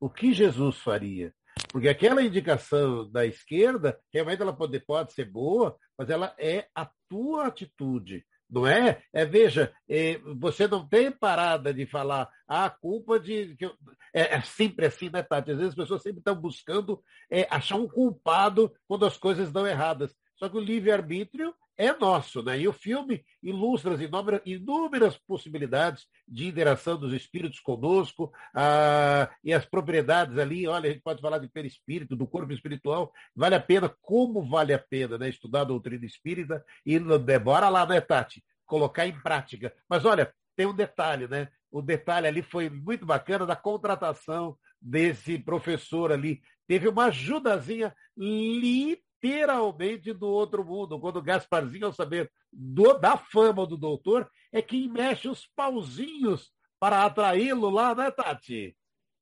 O 0.00 0.10
que 0.10 0.32
Jesus 0.32 0.78
faria. 0.78 1.32
Porque 1.68 1.88
aquela 1.88 2.22
indicação 2.22 3.10
da 3.10 3.26
esquerda, 3.26 3.98
realmente 4.12 4.42
ela 4.42 4.52
pode, 4.52 4.78
pode 4.80 5.12
ser 5.12 5.24
boa, 5.24 5.76
mas 5.98 6.10
ela 6.10 6.34
é 6.38 6.66
a 6.74 6.88
tua 7.08 7.46
atitude. 7.46 8.24
Não 8.48 8.66
é? 8.66 9.02
é 9.12 9.24
veja, 9.24 9.74
é, 9.88 10.18
você 10.38 10.68
não 10.68 10.86
tem 10.86 11.10
parada 11.10 11.74
de 11.74 11.84
falar 11.84 12.30
ah, 12.48 12.66
a 12.66 12.70
culpa 12.70 13.18
de. 13.18 13.56
Eu, 13.58 13.74
é, 14.14 14.36
é, 14.36 14.40
sempre 14.42 14.86
assim, 14.86 15.10
né, 15.10 15.22
Tati? 15.22 15.50
Às 15.50 15.56
vezes 15.56 15.70
as 15.70 15.76
pessoas 15.76 16.02
sempre 16.02 16.20
estão 16.20 16.34
buscando 16.34 17.02
é, 17.30 17.46
achar 17.50 17.76
um 17.76 17.88
culpado 17.88 18.72
quando 18.86 19.04
as 19.04 19.16
coisas 19.16 19.50
dão 19.50 19.66
erradas. 19.66 20.14
Só 20.36 20.48
que 20.48 20.56
o 20.56 20.60
livre-arbítrio 20.60 21.52
é 21.76 21.92
nosso, 21.98 22.42
né? 22.42 22.58
E 22.58 22.66
o 22.66 22.72
filme 22.72 23.24
ilustra 23.42 23.94
as 23.94 24.00
inúmeras, 24.00 24.40
inúmeras 24.46 25.18
possibilidades 25.18 26.06
de 26.26 26.46
interação 26.46 26.98
dos 26.98 27.12
espíritos 27.12 27.60
conosco 27.60 28.32
ah, 28.54 29.30
e 29.44 29.52
as 29.52 29.64
propriedades 29.66 30.38
ali. 30.38 30.66
Olha, 30.66 30.88
a 30.88 30.92
gente 30.92 31.02
pode 31.02 31.20
falar 31.20 31.38
de 31.38 31.48
perispírito, 31.48 32.16
do 32.16 32.26
corpo 32.26 32.52
espiritual. 32.52 33.12
Vale 33.34 33.54
a 33.54 33.60
pena, 33.60 33.94
como 34.00 34.48
vale 34.48 34.72
a 34.72 34.78
pena, 34.78 35.18
né? 35.18 35.28
Estudar 35.28 35.62
a 35.62 35.64
doutrina 35.64 36.06
espírita 36.06 36.64
e 36.84 36.98
demora 37.18 37.68
lá, 37.68 37.84
né, 37.86 38.00
Tati? 38.00 38.42
Colocar 38.64 39.06
em 39.06 39.20
prática. 39.20 39.72
Mas 39.88 40.04
olha, 40.04 40.32
tem 40.56 40.66
um 40.66 40.74
detalhe, 40.74 41.28
né? 41.28 41.48
O 41.70 41.82
detalhe 41.82 42.26
ali 42.26 42.42
foi 42.42 42.70
muito 42.70 43.04
bacana 43.04 43.44
da 43.44 43.54
contratação 43.54 44.56
desse 44.80 45.38
professor 45.38 46.10
ali. 46.10 46.40
Teve 46.66 46.88
uma 46.88 47.06
ajudazinha 47.06 47.94
literal 48.16 49.05
literalmente 49.22 50.12
do 50.12 50.28
outro 50.28 50.64
mundo. 50.64 51.00
Quando 51.00 51.16
o 51.16 51.22
Gasparzinho, 51.22 51.86
ao 51.86 51.92
saber 51.92 52.30
do, 52.52 52.94
da 52.94 53.16
fama 53.16 53.66
do 53.66 53.76
doutor, 53.76 54.28
é 54.52 54.62
quem 54.62 54.88
mexe 54.88 55.28
os 55.28 55.46
pauzinhos 55.54 56.52
para 56.78 57.04
atraí-lo 57.04 57.70
lá, 57.70 57.94
né, 57.94 58.10
Tati? 58.10 58.76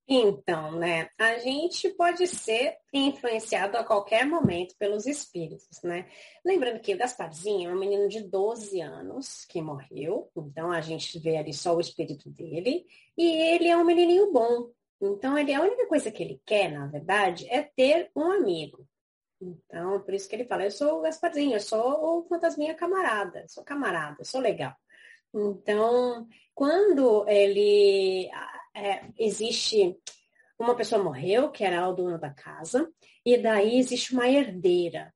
Então, 0.06 0.72
né, 0.72 1.08
a 1.18 1.38
gente 1.38 1.88
pode 1.94 2.26
ser 2.26 2.76
influenciado 2.92 3.78
a 3.78 3.84
qualquer 3.84 4.26
momento 4.26 4.74
pelos 4.78 5.06
espíritos, 5.06 5.80
né? 5.82 6.06
Lembrando 6.44 6.78
que 6.80 6.92
o 6.92 6.98
Gasparzinho 6.98 7.70
é 7.70 7.74
um 7.74 7.78
menino 7.78 8.06
de 8.06 8.20
12 8.20 8.82
anos 8.82 9.46
que 9.46 9.62
morreu, 9.62 10.30
então 10.36 10.70
a 10.70 10.82
gente 10.82 11.18
vê 11.18 11.38
ali 11.38 11.54
só 11.54 11.74
o 11.74 11.80
espírito 11.80 12.28
dele, 12.28 12.84
e 13.16 13.24
ele 13.24 13.68
é 13.68 13.76
um 13.78 13.84
menininho 13.84 14.30
bom. 14.30 14.68
Então, 15.00 15.38
ele, 15.38 15.54
a 15.54 15.62
única 15.62 15.86
coisa 15.86 16.10
que 16.10 16.22
ele 16.22 16.38
quer, 16.44 16.70
na 16.70 16.86
verdade, 16.86 17.48
é 17.48 17.62
ter 17.62 18.10
um 18.14 18.30
amigo. 18.30 18.86
Então, 19.40 20.00
por 20.00 20.14
isso 20.14 20.28
que 20.28 20.34
ele 20.36 20.44
fala, 20.44 20.64
eu 20.64 20.70
sou 20.70 20.98
o 20.98 21.02
Gasparzinho, 21.02 21.54
eu 21.54 21.60
sou 21.60 22.18
o 22.18 22.22
fantasminha 22.28 22.74
camarada, 22.74 23.44
sou 23.48 23.64
camarada, 23.64 24.24
sou 24.24 24.40
legal. 24.40 24.74
Então, 25.34 26.26
quando 26.54 27.28
ele 27.28 28.30
é, 28.74 29.04
existe 29.18 29.98
uma 30.58 30.76
pessoa 30.76 31.02
morreu, 31.02 31.50
que 31.50 31.64
era 31.64 31.88
o 31.88 31.92
dono 31.92 32.18
da 32.18 32.30
casa, 32.30 32.90
e 33.24 33.36
daí 33.36 33.78
existe 33.78 34.14
uma 34.14 34.28
herdeira, 34.28 35.12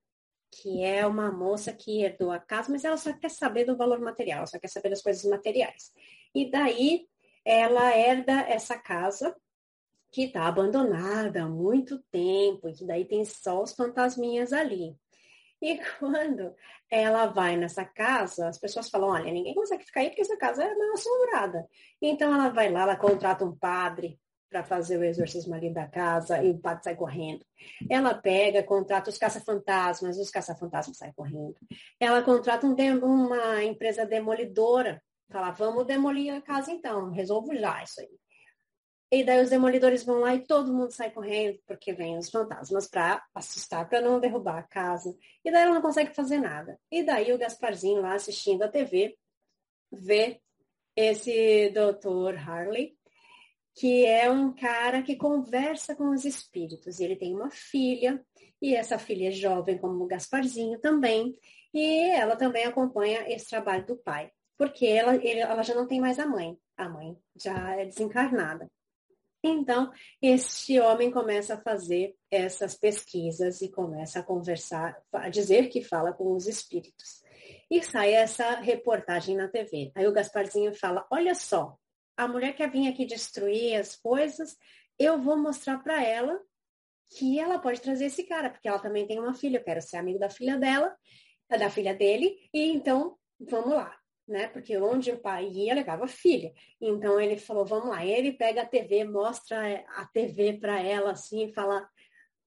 que 0.51 0.83
é 0.83 1.07
uma 1.07 1.31
moça 1.31 1.73
que 1.73 2.03
herdou 2.03 2.33
a 2.33 2.41
casa, 2.41 2.71
mas 2.73 2.85
ela 2.85 2.97
só 2.97 3.13
quer 3.13 3.31
saber 3.31 3.65
do 3.65 3.77
valor 3.77 4.01
material, 4.01 4.47
só 4.47 4.59
quer 4.59 4.69
saber 4.69 4.91
das 4.91 5.03
coisas 5.03 5.25
materiais. 5.25 5.93
E 6.35 6.51
daí 6.51 7.07
ela 7.45 7.97
herda 7.97 8.41
essa 8.41 8.77
casa 8.77 9.35
que 10.11 10.25
está 10.25 10.47
abandonada 10.47 11.43
há 11.43 11.49
muito 11.49 12.03
tempo, 12.11 12.69
e 12.69 12.73
que 12.73 12.87
daí 12.87 13.05
tem 13.05 13.25
só 13.25 13.63
os 13.63 13.73
fantasminhas 13.75 14.53
ali. 14.53 14.97
E 15.61 15.79
quando 15.99 16.55
ela 16.91 17.27
vai 17.27 17.57
nessa 17.57 17.85
casa, 17.85 18.49
as 18.49 18.59
pessoas 18.59 18.89
falam, 18.89 19.11
olha, 19.11 19.33
ninguém 19.33 19.55
consegue 19.55 19.85
ficar 19.85 20.01
aí 20.01 20.09
porque 20.09 20.23
essa 20.23 20.37
casa 20.37 20.65
é 20.65 20.75
mal 20.75 20.93
assombrada. 20.93 21.67
Então 22.01 22.33
ela 22.33 22.49
vai 22.49 22.71
lá, 22.71 22.83
ela 22.83 22.97
contrata 22.97 23.45
um 23.45 23.57
padre 23.57 24.19
para 24.51 24.65
fazer 24.65 24.99
o 24.99 25.05
exorcismo 25.05 25.55
ali 25.55 25.71
da 25.73 25.87
casa 25.87 26.43
e 26.43 26.51
o 26.51 26.59
padre 26.59 26.85
sai 26.85 26.97
correndo. 26.97 27.45
Ela 27.91 28.15
pega, 28.15 28.63
contrata 28.63 29.11
os 29.11 29.19
caça-fantasmas, 29.19 30.17
os 30.17 30.31
caça-fantasmas 30.31 30.97
saem 30.97 31.13
correndo. 31.13 31.57
Ela 32.01 32.23
contrata 32.23 32.67
um 32.67 32.75
uma 33.05 33.63
empresa 33.63 34.07
demolidora, 34.07 35.03
fala, 35.31 35.51
vamos 35.51 35.85
demolir 35.85 36.35
a 36.35 36.41
casa 36.41 36.71
então, 36.71 37.11
resolvo 37.11 37.55
já 37.55 37.83
isso 37.83 38.01
aí. 38.01 38.09
E 39.11 39.25
daí 39.25 39.43
os 39.43 39.49
demolidores 39.49 40.05
vão 40.05 40.21
lá 40.21 40.35
e 40.35 40.45
todo 40.45 40.73
mundo 40.73 40.93
sai 40.93 41.11
correndo, 41.11 41.59
porque 41.67 41.95
vem 41.95 42.19
os 42.19 42.29
fantasmas 42.29 42.87
para 42.87 43.25
assustar, 43.35 43.89
para 43.89 44.03
não 44.03 44.21
derrubar 44.21 44.59
a 44.59 44.63
casa. 44.63 45.17
E 45.43 45.51
daí 45.51 45.63
ela 45.63 45.75
não 45.75 45.83
consegue 45.83 46.15
fazer 46.15 46.39
nada. 46.39 46.79
E 46.91 47.03
daí 47.03 47.33
o 47.33 47.39
Gasparzinho 47.39 48.03
lá 48.03 48.15
assistindo 48.15 48.63
a 48.63 48.69
TV 48.69 49.17
vê 49.91 50.41
esse 50.95 51.71
doutor 51.71 52.37
Harley, 52.37 52.99
que 53.75 54.05
é 54.05 54.31
um 54.31 54.53
cara 54.53 55.03
que 55.03 55.17
conversa 55.17 55.95
com 55.95 56.11
os 56.11 56.25
espíritos. 56.27 56.99
E 56.99 57.05
ele 57.05 57.17
tem 57.17 57.35
uma 57.35 57.51
filha, 57.51 58.23
e 58.61 58.75
essa 58.75 58.99
filha 58.99 59.29
é 59.29 59.33
jovem 59.33 59.79
como 59.79 60.05
o 60.05 60.07
Gasparzinho 60.07 60.79
também, 60.81 61.35
e 61.73 62.11
ela 62.11 62.37
também 62.37 62.65
acompanha 62.65 63.25
esse 63.33 63.49
trabalho 63.49 63.87
do 63.87 63.97
pai, 63.97 64.31
porque 64.57 64.85
ela, 64.87 65.15
ele, 65.17 65.41
ela 65.41 65.63
já 65.63 65.75
não 65.75 65.87
tem 65.87 66.01
mais 66.01 66.19
a 66.19 66.27
mãe. 66.27 66.59
A 66.77 66.89
mãe 66.89 67.17
já 67.37 67.77
é 67.77 67.87
desencarnada. 67.87 68.69
Então, 69.43 69.93
este 70.21 70.81
homem 70.81 71.11
começa 71.11 71.55
a 71.55 71.61
fazer 71.61 72.17
essas 72.31 72.75
pesquisas 72.75 73.61
e 73.61 73.71
começa 73.71 74.19
a 74.19 74.23
conversar, 74.23 75.01
a 75.13 75.29
dizer 75.29 75.69
que 75.69 75.83
fala 75.83 76.13
com 76.13 76.35
os 76.35 76.47
espíritos. 76.47 77.23
E 77.71 77.83
sai 77.83 78.15
essa 78.15 78.57
reportagem 78.57 79.37
na 79.37 79.49
TV. 79.49 79.93
Aí 79.95 80.07
o 80.07 80.13
Gasparzinho 80.13 80.75
fala: 80.75 81.07
Olha 81.11 81.35
só, 81.35 81.77
a 82.17 82.27
mulher 82.27 82.55
quer 82.55 82.71
vir 82.71 82.89
aqui 82.89 83.07
destruir 83.07 83.77
as 83.77 83.95
coisas, 83.95 84.57
eu 84.99 85.21
vou 85.21 85.37
mostrar 85.37 85.79
para 85.79 86.03
ela 86.03 86.41
que 87.17 87.39
ela 87.39 87.59
pode 87.59 87.81
trazer 87.81 88.07
esse 88.07 88.25
cara, 88.25 88.51
porque 88.51 88.69
ela 88.69 88.81
também 88.81 89.07
tem 89.07 89.19
uma 89.19 89.35
filha, 89.35 89.59
eu 89.59 89.65
quero 89.65 89.81
ser 89.81 89.97
amigo 89.97 90.19
da 90.19 90.29
filha 90.29 90.59
dela, 90.59 90.95
da 91.49 91.71
filha 91.71 91.95
dele, 91.95 92.37
e 92.53 92.71
então 92.71 93.17
vamos 93.41 93.71
lá 93.71 93.97
né? 94.29 94.49
Porque 94.49 94.77
onde 94.77 95.11
o 95.11 95.19
pai 95.19 95.49
ia, 95.49 95.75
levava 95.75 96.05
a 96.05 96.09
filha. 96.09 96.53
Então 96.81 97.21
ele 97.21 97.37
falou, 97.37 97.65
vamos 97.65 97.89
lá. 97.89 98.05
Ele 98.05 98.33
pega 98.33 98.63
a 98.63 98.67
TV, 98.67 99.05
mostra 99.05 99.85
a 99.97 100.05
TV 100.07 100.55
para 100.55 100.81
ela 100.81 101.13
assim 101.13 101.47
e 101.47 101.53
fala, 101.53 101.89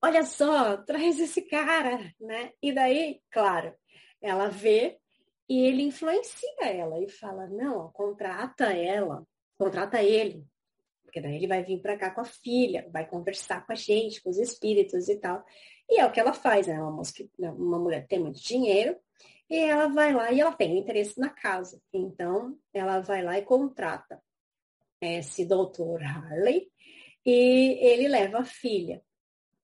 olha 0.01 0.23
só, 0.23 0.77
traz 0.77 1.19
esse 1.19 1.41
cara, 1.41 2.13
né? 2.19 2.51
E 2.61 2.71
daí, 2.71 3.21
claro, 3.31 3.73
ela 4.21 4.47
vê 4.47 4.97
e 5.49 5.65
ele 5.65 5.83
influencia 5.83 6.49
ela 6.61 6.99
e 7.03 7.09
fala, 7.09 7.47
não, 7.47 7.91
contrata 7.91 8.71
ela, 8.71 9.25
contrata 9.57 10.01
ele. 10.01 10.45
Porque 11.03 11.19
daí 11.19 11.35
ele 11.35 11.47
vai 11.47 11.61
vir 11.61 11.81
para 11.81 11.97
cá 11.97 12.09
com 12.09 12.21
a 12.21 12.25
filha, 12.25 12.87
vai 12.89 13.05
conversar 13.05 13.65
com 13.65 13.73
a 13.73 13.75
gente, 13.75 14.21
com 14.21 14.29
os 14.29 14.37
espíritos 14.37 15.09
e 15.09 15.17
tal. 15.17 15.43
E 15.89 15.99
é 15.99 16.05
o 16.05 16.11
que 16.11 16.21
ela 16.21 16.31
faz, 16.31 16.67
né? 16.67 16.81
Uma, 16.81 16.91
moça, 16.91 17.13
uma 17.37 17.77
mulher 17.77 18.07
tem 18.07 18.17
muito 18.17 18.41
dinheiro, 18.41 18.95
e 19.51 19.59
ela 19.59 19.89
vai 19.89 20.13
lá 20.13 20.31
e 20.31 20.39
ela 20.39 20.53
tem 20.53 20.79
interesse 20.79 21.19
na 21.19 21.27
casa. 21.27 21.81
Então, 21.91 22.57
ela 22.73 23.01
vai 23.01 23.21
lá 23.21 23.37
e 23.37 23.41
contrata 23.41 24.23
esse 25.01 25.45
doutor 25.45 26.01
Harley 26.01 26.71
e 27.25 27.77
ele 27.81 28.07
leva 28.07 28.39
a 28.39 28.45
filha. 28.45 29.03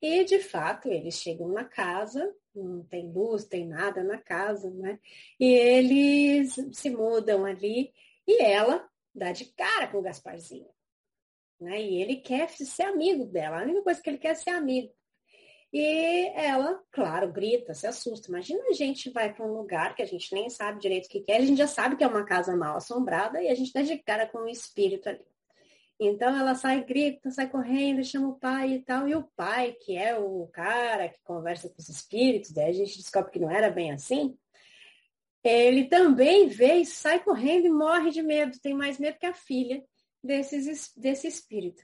E, 0.02 0.26
de 0.26 0.40
fato, 0.40 0.90
eles 0.90 1.16
chegam 1.16 1.48
na 1.48 1.64
casa, 1.64 2.36
não 2.54 2.84
tem 2.84 3.10
luz, 3.10 3.46
tem 3.46 3.66
nada 3.66 4.04
na 4.04 4.18
casa, 4.18 4.70
né? 4.72 5.00
E 5.40 5.54
eles 5.54 6.54
se 6.74 6.90
mudam 6.90 7.46
ali 7.46 7.94
e 8.28 8.44
ela 8.44 8.86
dá 9.16 9.32
de 9.32 9.46
cara 9.46 9.88
com 9.88 10.00
o 10.00 10.04
Gasparzinho. 10.04 10.70
Né? 11.62 11.82
E 11.82 12.02
ele 12.02 12.18
quer 12.18 12.50
ser 12.50 12.84
amigo 12.84 13.26
dela. 13.26 13.62
A 13.62 13.64
única 13.64 13.84
coisa 13.84 14.02
que 14.02 14.10
ele 14.10 14.18
quer 14.18 14.32
é 14.32 14.36
ser 14.36 14.50
amigo. 14.50 14.94
E 15.72 16.32
ela, 16.34 16.82
claro, 16.92 17.32
grita, 17.32 17.74
se 17.74 17.86
assusta. 17.86 18.30
Imagina 18.30 18.64
a 18.70 18.74
gente 18.74 19.10
vai 19.10 19.34
para 19.34 19.46
um 19.46 19.54
lugar 19.54 19.96
que 19.96 20.02
a 20.02 20.06
gente 20.06 20.34
nem 20.34 20.50
sabe 20.50 20.80
direito 20.80 21.06
o 21.06 21.10
que 21.10 21.26
é, 21.28 21.38
a 21.38 21.42
gente 21.42 21.58
já 21.58 21.68
sabe 21.68 21.96
que 21.98 22.04
é 22.04 22.08
uma 22.08 22.24
casa 22.24 22.56
mal 22.56 22.78
assombrada 22.78 23.42
e 23.42 23.50
a 23.50 23.56
gente 23.56 23.74
dá 23.74 23.82
de 23.82 23.98
cara 23.98 24.28
com 24.28 24.40
um 24.40 24.48
espírito 24.48 25.10
ali. 25.10 25.26
Então 26.00 26.38
ela 26.38 26.54
sai, 26.54 26.84
grita, 26.84 27.32
sai 27.32 27.50
correndo, 27.50 28.04
chama 28.04 28.30
o 28.30 28.40
pai 28.40 28.74
e 28.74 28.80
tal. 28.82 29.08
E 29.08 29.16
o 29.16 29.24
pai, 29.36 29.74
que 29.74 29.98
é 29.98 30.18
o 30.18 30.48
cara 30.48 31.10
que 31.10 31.20
conversa 31.24 31.68
com 31.70 31.76
os 31.80 31.90
espíritos, 31.90 32.52
daí 32.52 32.70
a 32.70 32.74
gente 32.74 32.98
descobre 32.98 33.32
que 33.32 33.40
não 33.40 33.50
era 33.50 33.70
bem 33.70 33.92
assim. 33.92 34.38
Ele 35.44 35.86
também 35.86 36.48
vê 36.48 36.76
e 36.76 36.86
sai 36.86 37.24
correndo 37.24 37.66
e 37.68 37.70
morre 37.70 38.12
de 38.12 38.22
medo, 38.22 38.60
tem 38.60 38.74
mais 38.74 39.00
medo 39.00 39.18
que 39.18 39.26
a 39.26 39.34
filha 39.34 39.84
desses, 40.24 40.94
desse 40.96 41.28
espírito. 41.28 41.84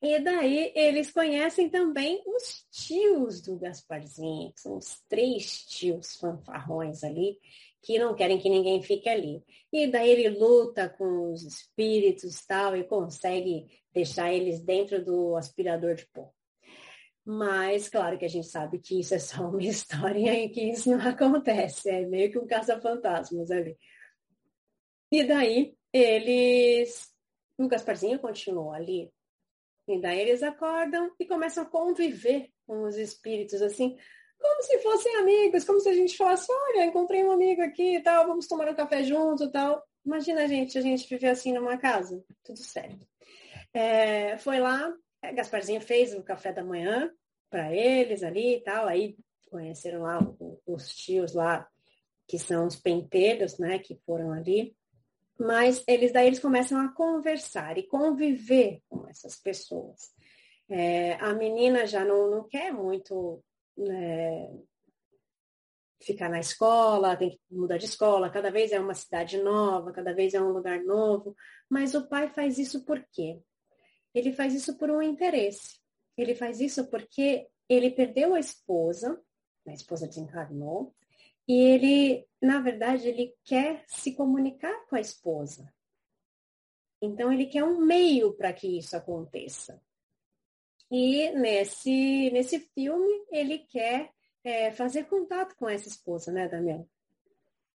E 0.00 0.20
daí 0.20 0.72
eles 0.76 1.10
conhecem 1.10 1.68
também 1.68 2.22
os 2.24 2.64
tios 2.70 3.42
do 3.42 3.58
Gasparzinho, 3.58 4.52
que 4.52 4.60
são 4.60 4.76
os 4.78 5.00
três 5.08 5.64
tios 5.64 6.16
fanfarrões 6.16 7.02
ali, 7.02 7.36
que 7.82 7.98
não 7.98 8.14
querem 8.14 8.38
que 8.38 8.48
ninguém 8.48 8.80
fique 8.80 9.08
ali. 9.08 9.42
E 9.72 9.88
daí 9.88 10.10
ele 10.10 10.38
luta 10.38 10.88
com 10.88 11.32
os 11.32 11.42
espíritos 11.42 12.44
tal 12.46 12.76
e 12.76 12.84
consegue 12.84 13.66
deixar 13.92 14.32
eles 14.32 14.60
dentro 14.60 15.04
do 15.04 15.36
aspirador 15.36 15.96
de 15.96 16.06
pó. 16.06 16.32
Mas, 17.24 17.88
claro 17.88 18.16
que 18.16 18.24
a 18.24 18.28
gente 18.28 18.46
sabe 18.46 18.78
que 18.78 19.00
isso 19.00 19.14
é 19.14 19.18
só 19.18 19.48
uma 19.48 19.60
história 19.66 20.32
e 20.32 20.48
que 20.48 20.62
isso 20.62 20.90
não 20.90 21.00
acontece. 21.00 21.90
É 21.90 22.06
meio 22.06 22.30
que 22.30 22.38
um 22.38 22.46
caça-fantasmas 22.46 23.50
ali. 23.50 23.76
E 25.10 25.24
daí, 25.24 25.74
eles... 25.92 27.12
O 27.58 27.66
Gasparzinho 27.66 28.20
continuou 28.20 28.72
ali 28.72 29.10
e 29.88 30.00
daí 30.00 30.20
eles 30.20 30.42
acordam 30.42 31.10
e 31.18 31.26
começam 31.26 31.62
a 31.62 31.66
conviver 31.66 32.50
com 32.66 32.82
os 32.82 32.96
espíritos, 32.96 33.62
assim, 33.62 33.96
como 34.38 34.62
se 34.62 34.78
fossem 34.80 35.16
amigos, 35.16 35.64
como 35.64 35.80
se 35.80 35.88
a 35.88 35.94
gente 35.94 36.16
falasse, 36.16 36.46
olha, 36.50 36.84
encontrei 36.84 37.24
um 37.24 37.32
amigo 37.32 37.62
aqui 37.62 37.96
e 37.96 38.02
tal, 38.02 38.26
vamos 38.26 38.46
tomar 38.46 38.68
um 38.68 38.74
café 38.74 39.02
junto 39.02 39.44
e 39.44 39.50
tal. 39.50 39.82
Imagina 40.04 40.46
gente, 40.46 40.78
a 40.78 40.80
gente 40.80 41.08
viver 41.08 41.28
assim 41.28 41.52
numa 41.52 41.76
casa, 41.76 42.22
tudo 42.44 42.58
certo. 42.58 43.06
É, 43.74 44.38
foi 44.38 44.60
lá, 44.60 44.92
Gasparzinho 45.34 45.80
fez 45.80 46.14
o 46.14 46.22
café 46.22 46.52
da 46.52 46.64
manhã 46.64 47.12
para 47.50 47.74
eles 47.74 48.22
ali 48.22 48.56
e 48.56 48.60
tal, 48.60 48.86
aí 48.86 49.16
conheceram 49.50 50.02
lá 50.02 50.18
os 50.66 50.94
tios 50.94 51.34
lá, 51.34 51.68
que 52.26 52.38
são 52.38 52.66
os 52.66 52.76
penteiros, 52.76 53.58
né, 53.58 53.78
que 53.78 53.96
foram 54.06 54.32
ali 54.32 54.76
mas 55.38 55.84
eles 55.86 56.12
daí 56.12 56.26
eles 56.26 56.40
começam 56.40 56.80
a 56.80 56.92
conversar 56.92 57.78
e 57.78 57.86
conviver 57.86 58.82
com 58.88 59.08
essas 59.08 59.36
pessoas. 59.36 60.12
É, 60.68 61.14
a 61.14 61.32
menina 61.32 61.86
já 61.86 62.04
não, 62.04 62.30
não 62.30 62.48
quer 62.48 62.72
muito 62.72 63.42
né, 63.76 64.50
ficar 66.02 66.28
na 66.28 66.40
escola, 66.40 67.16
tem 67.16 67.30
que 67.30 67.40
mudar 67.50 67.78
de 67.78 67.86
escola, 67.86 68.30
cada 68.30 68.50
vez 68.50 68.72
é 68.72 68.80
uma 68.80 68.94
cidade 68.94 69.38
nova, 69.38 69.92
cada 69.92 70.12
vez 70.12 70.34
é 70.34 70.40
um 70.40 70.50
lugar 70.50 70.80
novo, 70.82 71.34
mas 71.68 71.94
o 71.94 72.08
pai 72.08 72.28
faz 72.28 72.58
isso 72.58 72.84
por 72.84 73.04
quê? 73.12 73.40
Ele 74.14 74.32
faz 74.32 74.54
isso 74.54 74.76
por 74.76 74.90
um 74.90 75.02
interesse. 75.02 75.78
Ele 76.16 76.34
faz 76.34 76.60
isso 76.60 76.88
porque 76.90 77.46
ele 77.68 77.90
perdeu 77.90 78.34
a 78.34 78.40
esposa, 78.40 79.20
a 79.66 79.72
esposa 79.72 80.08
desencarnou, 80.08 80.94
e 81.48 81.54
ele, 81.54 82.28
na 82.42 82.60
verdade, 82.60 83.08
ele 83.08 83.34
quer 83.42 83.82
se 83.88 84.14
comunicar 84.14 84.86
com 84.86 84.96
a 84.96 85.00
esposa. 85.00 85.72
Então, 87.00 87.32
ele 87.32 87.46
quer 87.46 87.64
um 87.64 87.80
meio 87.80 88.34
para 88.34 88.52
que 88.52 88.78
isso 88.78 88.94
aconteça. 88.94 89.80
E 90.90 91.30
nesse, 91.30 92.30
nesse 92.30 92.60
filme 92.74 93.26
ele 93.30 93.58
quer 93.58 94.10
é, 94.42 94.72
fazer 94.72 95.04
contato 95.04 95.54
com 95.56 95.68
essa 95.68 95.88
esposa, 95.88 96.32
né, 96.32 96.48
Daniel? 96.48 96.88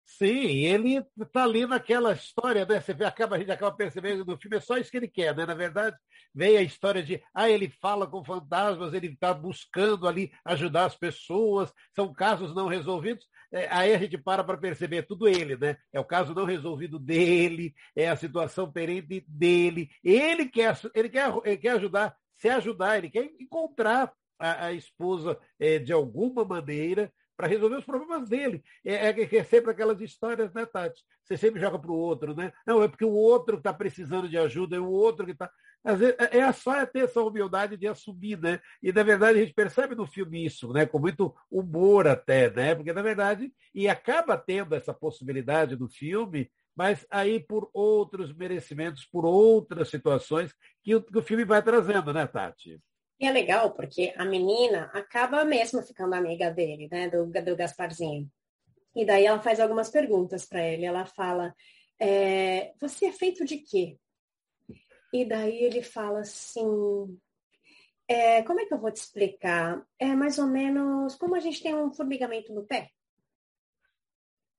Sim, 0.04 0.64
ele 0.66 1.04
está 1.18 1.44
ali 1.44 1.66
naquela 1.66 2.12
história, 2.12 2.66
né? 2.66 2.80
Você 2.80 2.92
acaba, 3.04 3.37
a 3.37 3.38
gente 3.38 3.50
acaba 3.50 3.74
percebendo 3.74 4.24
no 4.24 4.37
filme, 4.37 4.56
é 4.56 4.61
só 4.61 4.76
isso 4.76 4.90
que 4.90 4.96
ele 4.96 5.08
quer, 5.08 5.35
né? 5.35 5.46
Na 5.46 5.54
verdade, 5.54 5.96
vem 6.35 6.56
a 6.56 6.62
história 6.62 7.02
de, 7.02 7.22
ah, 7.32 7.48
ele 7.48 7.68
fala 7.80 8.06
com 8.06 8.24
fantasmas, 8.24 8.92
ele 8.92 9.08
está 9.08 9.32
buscando 9.32 10.06
ali 10.06 10.30
ajudar 10.44 10.87
as 10.87 10.96
pessoas, 10.96 11.72
são 11.94 12.12
casos 12.12 12.54
não 12.54 12.66
resolvidos. 12.66 13.26
É, 13.53 13.69
aí 13.71 13.95
a 13.95 13.99
gente 13.99 14.17
para 14.17 14.43
para 14.43 14.57
perceber, 14.57 14.97
é 14.99 15.03
tudo 15.03 15.29
ele, 15.29 15.57
né? 15.57 15.77
É 15.93 16.01
o 16.01 16.05
caso 16.05 16.35
não 16.35 16.47
resolvido 16.47 16.99
dele, 16.99 17.75
é 17.95 18.09
a 18.09 18.17
situação 18.17 18.73
perene 18.73 19.23
dele. 19.29 19.91
Ele 20.03 20.49
quer, 20.49 20.79
ele 20.95 21.09
quer, 21.11 21.31
ele 21.45 21.57
quer 21.59 21.73
ajudar, 21.73 22.17
se 22.38 22.49
ajudar, 22.49 22.97
ele 22.97 23.11
quer 23.11 23.31
encontrar 23.38 24.11
a, 24.38 24.67
a 24.67 24.73
esposa 24.73 25.38
é, 25.61 25.79
de 25.79 25.93
alguma 25.93 26.45
maneira 26.45 27.12
para 27.42 27.48
resolver 27.48 27.74
os 27.74 27.85
problemas 27.85 28.28
dele. 28.28 28.62
É, 28.85 29.11
é, 29.11 29.37
é, 29.37 29.42
sempre 29.42 29.72
aquelas 29.72 30.00
histórias, 30.00 30.55
né, 30.55 30.64
Tati? 30.64 31.02
Você 31.24 31.37
sempre 31.37 31.61
joga 31.61 31.76
para 31.76 31.90
o 31.90 31.96
outro, 31.96 32.37
né? 32.37 32.52
Não, 32.64 32.81
é 32.81 32.87
porque 32.87 33.05
o 33.05 33.11
outro 33.11 33.59
está 33.59 33.74
precisando 33.74 34.28
de 34.28 34.38
ajuda, 34.38 34.76
é 34.76 34.78
o 34.78 34.88
outro 34.88 35.26
que 35.26 35.33
está. 35.33 35.50
Às 35.83 35.98
vezes, 35.98 36.14
é, 36.20 36.38
é 36.38 36.52
só 36.52 36.87
ter 36.87 37.00
essa 37.00 37.20
humildade 37.20 37.76
de 37.76 37.88
assumir, 37.88 38.38
né? 38.38 38.61
E, 38.81 38.92
na 38.92 39.02
verdade, 39.02 39.40
a 39.40 39.42
gente 39.42 39.55
percebe 39.55 39.96
no 39.96 40.07
filme 40.07 40.46
isso, 40.46 40.72
né? 40.72 40.87
Com 40.87 41.00
muito 41.00 41.35
humor 41.50 42.07
até, 42.07 42.48
né? 42.48 42.76
Porque, 42.76 42.92
na 42.92 43.02
verdade, 43.02 43.52
e 43.74 43.88
acaba 43.88 44.38
tendo 44.38 44.76
essa 44.76 44.94
possibilidade 44.94 45.74
no 45.76 45.88
filme, 45.88 46.48
mas 46.76 47.05
aí 47.11 47.40
por 47.40 47.68
outros 47.74 48.33
merecimentos, 48.33 49.05
por 49.05 49.24
outras 49.26 49.88
situações 49.88 50.55
que 50.81 50.94
o, 50.94 51.02
que 51.02 51.18
o 51.18 51.22
filme 51.22 51.44
vai 51.44 51.61
trazendo, 51.61 52.12
né, 52.12 52.24
Tati? 52.24 52.81
E 53.20 53.27
é 53.27 53.31
legal 53.31 53.72
porque 53.72 54.12
a 54.16 54.25
menina 54.25 54.90
acaba 54.92 55.44
mesmo 55.44 55.83
ficando 55.83 56.14
amiga 56.14 56.51
dele, 56.51 56.88
né, 56.90 57.09
do, 57.09 57.27
do 57.27 57.57
Gasparzinho. 57.57 58.31
E 58.94 59.05
daí 59.05 59.25
ela 59.25 59.40
faz 59.40 59.61
algumas 59.61 59.90
perguntas 59.90 60.44
para 60.44 60.62
ele. 60.62 60.85
Ela 60.85 61.07
fala: 61.07 61.55
é, 61.98 62.72
Você 62.81 63.07
é 63.07 63.12
feito 63.12 63.44
de 63.44 63.59
quê? 63.59 63.98
E 65.12 65.25
daí 65.25 65.62
ele 65.62 65.83
fala 65.83 66.20
assim: 66.20 67.18
é, 68.09 68.42
Como 68.42 68.61
é 68.61 68.66
que 68.66 68.75
eu 68.75 68.81
vou 68.81 68.90
te 68.90 68.96
explicar? 68.96 69.83
É 69.98 70.14
mais 70.14 70.38
ou 70.38 70.46
menos 70.46 71.14
como 71.14 71.35
a 71.35 71.40
gente 71.40 71.62
tem 71.62 71.75
um 71.75 71.92
formigamento 71.92 72.53
no 72.53 72.66
pé. 72.66 72.90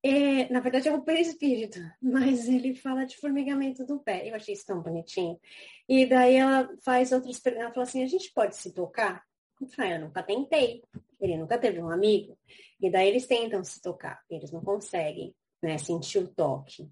É, 0.06 0.52
na 0.52 0.60
verdade, 0.60 0.89
é 0.89 0.94
um 0.94 1.00
perispírito, 1.00 1.80
mas 2.02 2.50
ele 2.50 2.76
fala 2.76 3.06
de 3.06 3.16
formigamento 3.18 3.86
do 3.86 4.00
pé. 4.00 4.30
Eu 4.30 4.36
achei 4.36 4.54
isso 4.54 4.66
tão 4.66 4.82
bonitinho. 4.82 5.39
E 5.88 6.06
daí 6.06 6.36
ela 6.36 6.70
faz 6.84 7.13
outras 7.13 7.39
perguntas. 7.39 7.66
Ela 7.66 7.74
fala 7.74 7.88
assim: 7.88 8.04
a 8.04 8.08
gente 8.08 8.32
pode 8.34 8.58
se 8.58 8.74
tocar? 8.74 9.24
Eu 9.62 9.68
falei, 9.68 9.94
eu 9.94 10.02
nunca 10.02 10.22
tentei. 10.22 10.84
Ele 11.22 11.38
nunca 11.38 11.58
teve 11.58 11.82
um 11.82 11.89
amigo. 11.89 12.38
E 12.82 12.89
daí 12.89 13.08
eles 13.08 13.26
tentam 13.26 13.63
se 13.63 13.82
tocar, 13.82 14.22
eles 14.30 14.52
não 14.52 14.62
conseguem 14.62 15.34
né, 15.62 15.78
sentir 15.78 16.20
o 16.20 16.28
toque. 16.28 16.89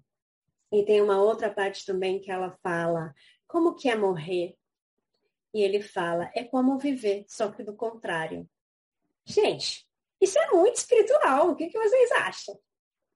E 0.72 0.82
tem 0.82 1.02
uma 1.02 1.20
outra 1.20 1.52
parte 1.52 1.84
também 1.84 2.18
que 2.18 2.30
ela 2.30 2.56
fala: 2.62 3.14
como 3.46 3.74
que 3.74 3.90
é 3.90 3.94
morrer? 3.94 4.56
E 5.52 5.60
ele 5.60 5.82
fala: 5.82 6.30
é 6.34 6.44
como 6.44 6.78
viver, 6.78 7.26
só 7.28 7.52
que 7.52 7.62
do 7.62 7.76
contrário. 7.76 8.48
Gente, 9.26 9.86
isso 10.18 10.38
é 10.38 10.50
muito 10.50 10.76
espiritual. 10.76 11.50
O 11.50 11.56
que, 11.56 11.68
que 11.68 11.78
vocês 11.78 12.10
acham? 12.12 12.58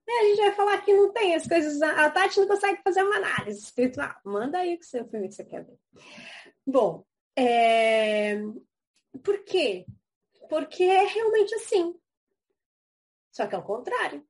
É, 0.09 0.21
a 0.21 0.25
gente 0.25 0.41
vai 0.41 0.53
falar 0.53 0.83
que 0.83 0.93
não 0.93 1.13
tem 1.13 1.35
as 1.35 1.47
coisas. 1.47 1.83
A 1.83 2.11
Tati 2.11 2.39
não 2.39 2.47
consegue 2.47 2.81
fazer 2.83 3.03
uma 3.03 3.17
análise 3.17 3.59
espiritual. 3.61 4.15
Manda 4.25 4.59
aí 4.59 4.77
o 4.77 4.83
seu 4.83 5.05
filme 5.09 5.29
que 5.29 5.35
você 5.35 5.45
quer 5.45 5.65
ver. 5.65 5.79
Bom, 6.65 7.05
é... 7.37 8.37
por 9.23 9.43
quê? 9.45 9.85
Porque 10.49 10.85
é 10.85 11.05
realmente 11.05 11.55
assim. 11.57 11.99
Só 13.33 13.47
que 13.47 13.55
ao 13.55 13.65
contrário. 13.65 14.25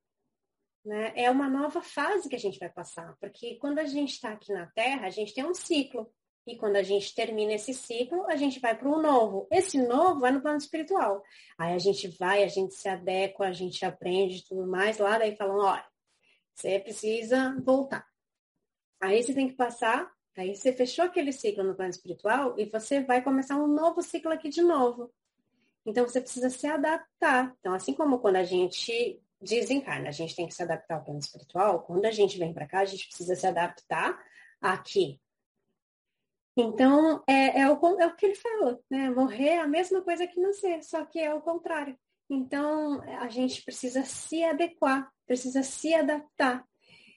Né? 0.84 1.12
É 1.16 1.30
uma 1.30 1.48
nova 1.48 1.82
fase 1.82 2.28
que 2.28 2.36
a 2.36 2.38
gente 2.38 2.58
vai 2.58 2.70
passar. 2.70 3.16
Porque 3.20 3.56
quando 3.56 3.78
a 3.78 3.84
gente 3.84 4.12
está 4.12 4.30
aqui 4.30 4.52
na 4.52 4.66
Terra, 4.68 5.06
a 5.06 5.10
gente 5.10 5.34
tem 5.34 5.44
um 5.44 5.54
ciclo. 5.54 6.10
E 6.46 6.56
quando 6.56 6.76
a 6.76 6.82
gente 6.82 7.14
termina 7.14 7.54
esse 7.54 7.74
ciclo, 7.74 8.24
a 8.26 8.37
gente 8.37 8.61
vai 8.61 8.76
para 8.76 8.88
um 8.88 9.02
novo. 9.02 9.48
Esse 9.50 9.78
novo 9.78 10.20
vai 10.20 10.30
no 10.30 10.40
plano 10.40 10.59
espiritual. 10.59 11.22
Aí 11.59 11.74
a 11.74 11.78
gente 11.78 12.06
vai, 12.18 12.44
a 12.44 12.48
gente 12.48 12.74
se 12.74 12.88
adequa, 12.88 13.48
a 13.48 13.52
gente 13.52 13.85
aprende 13.85 14.46
tudo 14.46 14.66
mais 14.66 14.98
lá, 14.98 15.18
daí 15.18 15.35
falam, 15.35 15.56
olha, 15.56 15.85
você 16.54 16.78
precisa 16.78 17.56
voltar. 17.64 18.06
Aí 19.00 19.22
você 19.22 19.35
tem 19.35 19.48
que 19.48 19.54
passar, 19.54 20.11
aí 20.37 20.54
você 20.54 20.72
fechou 20.72 21.04
aquele 21.04 21.32
ciclo 21.32 21.64
no 21.64 21.74
plano 21.74 21.90
espiritual 21.90 22.54
e 22.59 22.64
você 22.64 23.00
vai 23.00 23.22
começar 23.22 23.56
um 23.56 23.66
novo 23.66 24.00
ciclo 24.00 24.32
aqui 24.32 24.48
de 24.48 24.62
novo. 24.62 25.12
Então 25.85 26.06
você 26.06 26.20
precisa 26.20 26.48
se 26.48 26.66
adaptar. 26.66 27.54
Então, 27.61 27.74
assim 27.74 27.92
como 27.92 28.18
quando 28.20 28.37
a 28.37 28.44
gente 28.44 29.20
desencarna, 29.40 30.09
a 30.09 30.12
gente 30.12 30.35
tem 30.35 30.46
que 30.46 30.54
se 30.54 30.62
adaptar 30.62 30.96
ao 30.96 31.04
plano 31.04 31.20
espiritual, 31.20 31.82
quando 31.82 32.06
a 32.06 32.11
gente 32.11 32.38
vem 32.38 32.52
para 32.52 32.66
cá, 32.66 32.80
a 32.80 32.85
gente 32.85 33.06
precisa 33.06 33.35
se 33.35 33.46
adaptar 33.46 34.18
aqui, 34.61 35.20
então, 36.57 37.23
é, 37.27 37.61
é, 37.61 37.71
o, 37.71 38.01
é 38.01 38.07
o 38.07 38.16
que 38.16 38.27
ele 38.27 38.35
fala, 38.35 38.81
né? 38.90 39.11
Morrer 39.11 39.49
é 39.49 39.61
a 39.61 39.69
mesma 39.69 40.01
coisa 40.01 40.27
que 40.27 40.40
nascer, 40.40 40.83
só 40.83 41.05
que 41.05 41.19
é 41.19 41.33
o 41.35 41.42
contrário. 41.42 41.97
Então, 42.31 43.03
a 43.21 43.29
gente 43.29 43.62
precisa 43.62 44.03
se 44.05 44.42
adequar, 44.42 45.11
precisa 45.27 45.62
se 45.62 45.95
adaptar. 45.95 46.64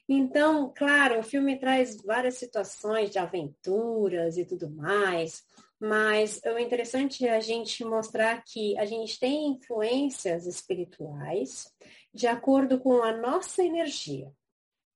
Então, 0.06 0.72
claro, 0.76 1.20
o 1.20 1.22
filme 1.22 1.58
traz 1.58 1.96
várias 2.02 2.34
situações 2.34 3.10
de 3.10 3.18
aventuras 3.18 4.36
e 4.36 4.44
tudo 4.44 4.68
mais, 4.68 5.42
mas 5.80 6.40
o 6.44 6.58
interessante 6.58 7.26
é 7.26 7.34
a 7.34 7.40
gente 7.40 7.84
mostrar 7.84 8.42
que 8.44 8.76
a 8.76 8.84
gente 8.84 9.18
tem 9.18 9.52
influências 9.52 10.46
espirituais 10.46 11.72
de 12.12 12.26
acordo 12.26 12.78
com 12.78 13.02
a 13.02 13.16
nossa 13.16 13.62
energia. 13.62 14.30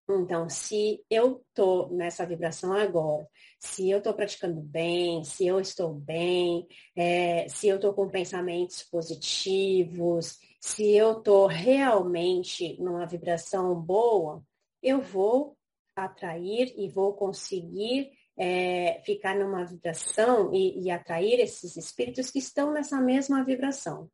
Então, 0.09 0.49
se 0.51 1.03
eu 1.09 1.43
estou 1.49 1.89
nessa 1.91 2.27
vibração 2.27 2.75
agora, 2.75 3.27
se 3.59 3.89
eu 3.89 3.99
estou 3.99 4.13
praticando 4.13 4.61
bem, 4.61 5.25
se 5.25 5.47
eu 5.47 5.59
estou 5.59 5.95
bem, 5.95 6.67
é, 6.95 7.49
se 7.49 7.69
eu 7.69 7.77
estou 7.77 7.95
com 7.95 8.09
pensamentos 8.09 8.83
positivos, 8.83 10.39
se 10.61 10.95
eu 10.95 11.19
estou 11.19 11.47
realmente 11.47 12.79
numa 12.81 13.07
vibração 13.07 13.75
boa, 13.81 14.43
eu 14.83 15.01
vou 15.01 15.57
atrair 15.97 16.75
e 16.77 16.89
vou 16.89 17.15
conseguir 17.15 18.11
é, 18.37 19.01
ficar 19.05 19.35
numa 19.35 19.65
vibração 19.65 20.53
e, 20.53 20.83
e 20.83 20.91
atrair 20.91 21.41
esses 21.41 21.77
espíritos 21.77 22.31
que 22.31 22.39
estão 22.39 22.73
nessa 22.73 23.01
mesma 23.01 23.43
vibração. 23.43 24.11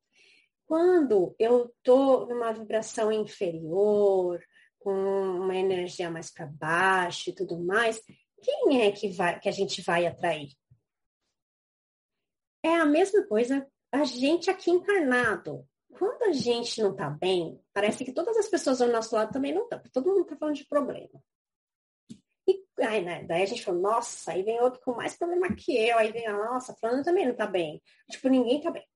Quando 0.66 1.34
eu 1.36 1.66
estou 1.66 2.28
numa 2.28 2.52
vibração 2.52 3.10
inferior, 3.10 4.40
com 4.80 4.92
uma 4.92 5.54
energia 5.54 6.10
mais 6.10 6.32
para 6.32 6.46
baixo 6.46 7.30
e 7.30 7.34
tudo 7.34 7.58
mais, 7.62 8.00
quem 8.42 8.82
é 8.82 8.90
que, 8.90 9.10
vai, 9.10 9.38
que 9.38 9.48
a 9.48 9.52
gente 9.52 9.82
vai 9.82 10.06
atrair? 10.06 10.50
É 12.62 12.76
a 12.76 12.86
mesma 12.86 13.26
coisa 13.26 13.66
a 13.92 14.04
gente 14.04 14.50
aqui 14.50 14.70
encarnado. 14.70 15.66
Quando 15.92 16.22
a 16.22 16.32
gente 16.32 16.80
não 16.80 16.92
está 16.92 17.10
bem, 17.10 17.60
parece 17.72 18.04
que 18.04 18.12
todas 18.12 18.36
as 18.36 18.48
pessoas 18.48 18.80
ao 18.80 18.88
nosso 18.88 19.14
lado 19.14 19.32
também 19.32 19.52
não 19.52 19.64
estão. 19.64 19.82
Todo 19.92 20.10
mundo 20.10 20.22
está 20.22 20.36
falando 20.36 20.56
de 20.56 20.66
problema. 20.66 21.22
E 22.46 22.64
aí, 22.82 23.04
né, 23.04 23.24
daí 23.24 23.42
a 23.42 23.46
gente 23.46 23.64
fala, 23.64 23.78
nossa, 23.78 24.32
aí 24.32 24.42
vem 24.42 24.60
outro 24.60 24.80
com 24.82 24.94
mais 24.94 25.16
problema 25.16 25.54
que 25.54 25.76
eu. 25.76 25.98
Aí 25.98 26.12
vem, 26.12 26.28
nossa, 26.28 26.74
falando 26.80 27.04
também 27.04 27.24
não 27.24 27.32
está 27.32 27.46
bem. 27.46 27.82
Tipo, 28.08 28.28
ninguém 28.28 28.58
está 28.58 28.70
bem. 28.70 28.86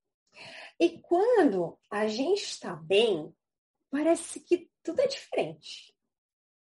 E 0.79 0.99
quando 1.01 1.77
a 1.91 2.07
gente 2.07 2.43
está 2.43 2.75
bem, 2.75 3.33
parece 3.95 4.41
que 4.41 4.69
tudo 4.83 4.99
é 4.99 5.07
diferente. 5.07 5.95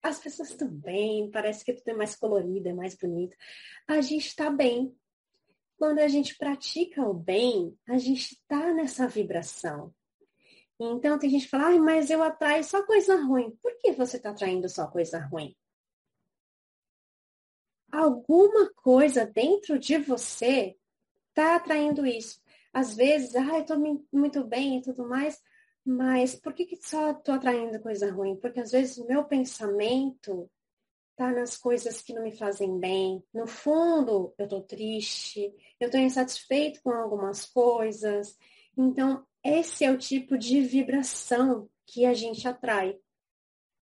As 0.00 0.20
pessoas 0.20 0.50
estão 0.50 0.68
bem, 0.68 1.28
parece 1.32 1.64
que 1.64 1.72
tudo 1.72 1.88
é 1.88 1.94
mais 1.94 2.14
colorido, 2.14 2.68
é 2.68 2.72
mais 2.72 2.94
bonito. 2.94 3.36
A 3.88 4.00
gente 4.00 4.28
está 4.28 4.48
bem. 4.48 4.96
Quando 5.76 5.98
a 5.98 6.06
gente 6.06 6.38
pratica 6.38 7.02
o 7.02 7.12
bem, 7.12 7.76
a 7.88 7.98
gente 7.98 8.34
está 8.34 8.72
nessa 8.72 9.08
vibração. 9.08 9.92
Então 10.78 11.18
tem 11.18 11.28
gente 11.28 11.46
que 11.46 11.50
fala, 11.50 11.70
ah, 11.74 11.78
mas 11.80 12.08
eu 12.08 12.22
atraio 12.22 12.62
só 12.62 12.86
coisa 12.86 13.16
ruim. 13.16 13.50
Por 13.60 13.76
que 13.78 13.92
você 13.92 14.16
está 14.16 14.30
atraindo 14.30 14.68
só 14.68 14.86
coisa 14.86 15.18
ruim? 15.18 15.56
Alguma 17.90 18.72
coisa 18.74 19.26
dentro 19.26 19.76
de 19.76 19.98
você 19.98 20.76
está 21.30 21.56
atraindo 21.56 22.06
isso. 22.06 22.40
Às 22.72 22.94
vezes, 22.94 23.34
ah, 23.34 23.56
eu 23.56 23.62
estou 23.62 24.06
muito 24.12 24.44
bem 24.44 24.78
e 24.78 24.82
tudo 24.82 25.08
mais, 25.08 25.42
mas 25.84 26.34
por 26.34 26.52
que, 26.52 26.66
que 26.66 26.76
só 26.76 27.12
estou 27.12 27.34
atraindo 27.34 27.80
coisa 27.80 28.10
ruim? 28.10 28.36
Porque 28.36 28.60
às 28.60 28.70
vezes 28.70 28.98
o 28.98 29.06
meu 29.06 29.24
pensamento 29.24 30.50
está 31.12 31.32
nas 31.32 31.56
coisas 31.56 32.00
que 32.00 32.12
não 32.12 32.22
me 32.22 32.36
fazem 32.36 32.78
bem. 32.78 33.22
No 33.34 33.46
fundo, 33.46 34.32
eu 34.38 34.44
estou 34.44 34.62
triste, 34.62 35.52
eu 35.80 35.86
estou 35.86 36.00
insatisfeito 36.00 36.80
com 36.82 36.90
algumas 36.90 37.44
coisas. 37.44 38.36
Então, 38.76 39.26
esse 39.44 39.84
é 39.84 39.90
o 39.90 39.98
tipo 39.98 40.38
de 40.38 40.60
vibração 40.60 41.68
que 41.86 42.04
a 42.06 42.14
gente 42.14 42.46
atrai. 42.46 42.96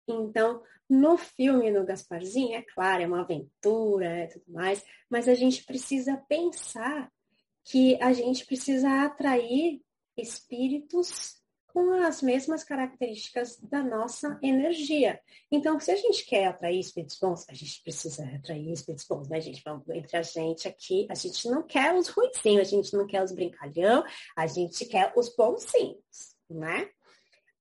Então, 0.07 0.63
no 0.89 1.17
filme 1.17 1.71
do 1.71 1.85
Gasparzinho, 1.85 2.55
é 2.55 2.61
claro, 2.61 3.03
é 3.03 3.07
uma 3.07 3.21
aventura 3.21 4.05
e 4.05 4.21
é 4.21 4.27
tudo 4.27 4.45
mais, 4.47 4.83
mas 5.09 5.27
a 5.27 5.33
gente 5.33 5.63
precisa 5.63 6.17
pensar 6.27 7.11
que 7.63 8.01
a 8.01 8.11
gente 8.11 8.45
precisa 8.45 9.05
atrair 9.05 9.81
espíritos 10.17 11.40
com 11.73 11.91
as 12.03 12.21
mesmas 12.21 12.63
características 12.63 13.57
da 13.61 13.81
nossa 13.81 14.37
energia. 14.41 15.19
Então, 15.51 15.79
se 15.79 15.91
a 15.91 15.95
gente 15.95 16.25
quer 16.25 16.47
atrair 16.47 16.79
espíritos 16.79 17.17
bons, 17.19 17.45
a 17.49 17.53
gente 17.53 17.81
precisa 17.81 18.25
atrair 18.35 18.71
espíritos 18.71 19.05
bons, 19.07 19.27
né, 19.27 19.39
gente? 19.39 19.61
Vamos, 19.63 19.87
entre 19.89 20.17
a 20.17 20.21
gente 20.21 20.67
aqui, 20.67 21.07
a 21.09 21.15
gente 21.15 21.49
não 21.49 21.63
quer 21.63 21.93
os 21.93 22.09
ruizinhos, 22.09 22.67
a 22.67 22.69
gente 22.69 22.93
não 22.93 23.07
quer 23.07 23.23
os 23.23 23.31
brincalhão, 23.31 24.03
a 24.35 24.47
gente 24.47 24.85
quer 24.85 25.13
os 25.15 25.35
bonzinhos, 25.35 26.35
né? 26.49 26.89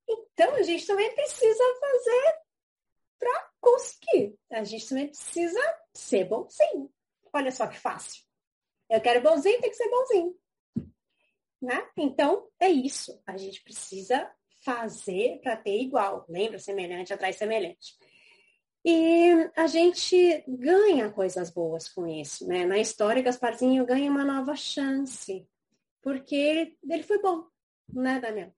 Então, 0.08 0.54
a 0.56 0.62
gente 0.62 0.86
também 0.86 1.14
precisa 1.14 1.64
fazer 1.80 2.34
para 3.18 3.50
conseguir. 3.60 4.34
A 4.50 4.64
gente 4.64 4.88
também 4.88 5.06
precisa 5.06 5.60
ser 5.94 6.24
bonzinho. 6.24 6.90
Olha 7.32 7.52
só 7.52 7.66
que 7.66 7.78
fácil. 7.78 8.22
Eu 8.88 9.00
quero 9.00 9.22
bonzinho, 9.22 9.60
tem 9.60 9.70
que 9.70 9.76
ser 9.76 9.88
bonzinho. 9.88 10.34
Né? 11.60 11.86
Então, 11.96 12.48
é 12.58 12.68
isso. 12.68 13.20
A 13.26 13.36
gente 13.36 13.62
precisa 13.62 14.30
fazer 14.64 15.40
para 15.42 15.56
ter 15.56 15.80
igual. 15.80 16.24
Lembra? 16.28 16.58
Semelhante 16.58 17.12
atrai 17.12 17.32
semelhante. 17.32 17.94
E 18.84 19.50
a 19.56 19.66
gente 19.66 20.42
ganha 20.48 21.10
coisas 21.10 21.50
boas 21.50 21.88
com 21.88 22.06
isso, 22.06 22.46
né? 22.46 22.64
Na 22.64 22.78
história, 22.78 23.22
Gasparzinho 23.22 23.84
ganha 23.84 24.10
uma 24.10 24.24
nova 24.24 24.56
chance, 24.56 25.46
porque 26.02 26.74
ele, 26.88 27.02
foi 27.02 27.20
bom, 27.20 27.44
né, 27.92 28.18
Daniel? 28.18 28.54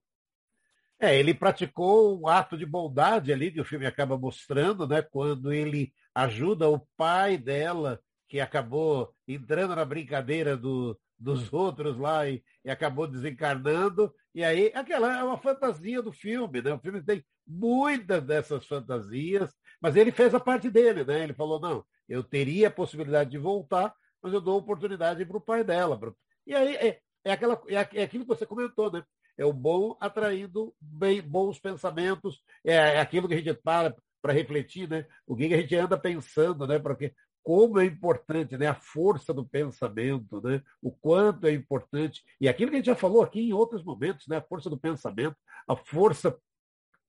É, 1.01 1.19
ele 1.19 1.35
praticou 1.35 2.21
um 2.21 2.29
ato 2.29 2.57
de 2.57 2.65
bondade 2.65 3.33
ali, 3.33 3.51
que 3.51 3.61
o 3.61 3.65
filme 3.65 3.85
acaba 3.85 4.17
mostrando, 4.17 4.87
né? 4.87 5.03
Quando 5.03 5.53
ele 5.53 5.93
ajuda 6.15 6.71
o 6.71 6.87
pai 6.97 7.37
dela, 7.37 8.01
que 8.29 8.39
acabou 8.39 9.13
entrando 9.27 9.75
na 9.75 9.85
brincadeira 9.85 10.57
do, 10.57 10.97
dos 11.23 11.53
outros 11.53 11.97
lá 11.99 12.29
e, 12.29 12.43
e, 12.65 12.71
acabou 12.71 13.07
desencarnando. 13.07 14.13
E 14.35 14.43
aí, 14.43 14.73
aquela 14.75 15.19
é 15.19 15.23
uma 15.23 15.39
fantasia 15.39 16.03
do 16.03 16.13
filme, 16.13 16.61
né? 16.61 16.73
O 16.73 16.79
filme 16.79 17.03
tem 17.03 17.25
muitas 17.47 18.23
dessas 18.25 18.67
fantasias, 18.67 19.55
mas 19.81 19.97
ele 19.97 20.11
fez 20.11 20.35
a 20.35 20.41
parte 20.41 20.69
dele, 20.71 21.05
né? 21.05 21.23
Ele 21.23 21.35
falou, 21.35 21.61
não, 21.61 21.85
eu 22.09 22.23
teria 22.23 22.69
a 22.69 22.73
possibilidade 22.73 23.31
de 23.31 23.39
voltar, 23.39 23.95
mas 24.23 24.33
eu 24.33 24.41
dou 24.41 24.59
oportunidade 24.59 25.25
para 25.25 25.37
o 25.37 25.41
pai 25.41 25.63
dela. 25.65 25.99
E 26.47 26.55
aí 26.55 26.75
é, 26.77 27.01
é, 27.25 27.33
aquela, 27.33 27.61
é, 27.69 27.75
é 27.75 28.03
aquilo 28.03 28.25
que 28.25 28.35
você 28.37 28.47
comentou, 28.47 28.91
né? 28.91 29.03
é 29.37 29.45
o 29.45 29.53
bom 29.53 29.97
atraindo 30.01 30.75
bem, 30.81 31.23
bons 31.23 31.59
pensamentos, 31.59 32.43
é, 32.65 32.75
é 32.75 33.01
aquilo 33.01 33.27
que 33.29 33.35
a 33.35 33.39
gente 33.39 33.55
para 33.55 33.95
para 34.21 34.33
refletir, 34.33 34.89
né? 34.89 35.05
O 35.27 35.35
que, 35.35 35.49
que 35.49 35.55
a 35.55 35.61
gente 35.61 35.75
anda 35.75 35.99
pensando, 35.99 36.65
né? 36.65 36.79
Porque 36.79 37.13
como 37.43 37.81
é 37.81 37.85
importante, 37.85 38.57
né? 38.57 38.67
A 38.67 38.75
força 38.75 39.33
do 39.33 39.45
pensamento, 39.45 40.41
né? 40.43 40.63
O 40.81 40.91
quanto 40.91 41.47
é 41.47 41.53
importante 41.53 42.23
e 42.41 42.49
aquilo 42.49 42.71
que 42.71 42.77
a 42.77 42.79
gente 42.79 42.87
já 42.87 42.97
falou 42.97 43.23
aqui 43.23 43.41
em 43.41 43.53
outros 43.53 43.85
momentos, 43.85 44.27
né? 44.27 44.37
A 44.37 44.43
força 44.43 44.71
do 44.71 44.79
pensamento, 44.79 45.37
a 45.67 45.77
força 45.77 46.37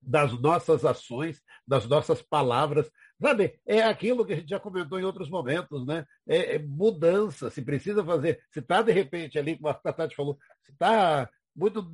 das 0.05 0.33
nossas 0.39 0.83
ações, 0.83 1.41
das 1.65 1.87
nossas 1.87 2.21
palavras, 2.21 2.91
sabe? 3.21 3.59
É 3.65 3.83
aquilo 3.83 4.25
que 4.25 4.33
a 4.33 4.35
gente 4.35 4.49
já 4.49 4.59
comentou 4.59 4.99
em 4.99 5.05
outros 5.05 5.29
momentos, 5.29 5.85
né? 5.85 6.05
É, 6.27 6.55
é 6.55 6.59
mudança. 6.59 7.49
Se 7.49 7.61
precisa 7.61 8.03
fazer, 8.03 8.41
se 8.51 8.59
está 8.59 8.81
de 8.81 8.91
repente 8.91 9.39
ali, 9.39 9.55
como 9.55 9.69
a 9.69 9.73
Tati 9.73 10.15
falou, 10.15 10.37
se 10.61 10.71
está 10.71 11.29
muito, 11.55 11.89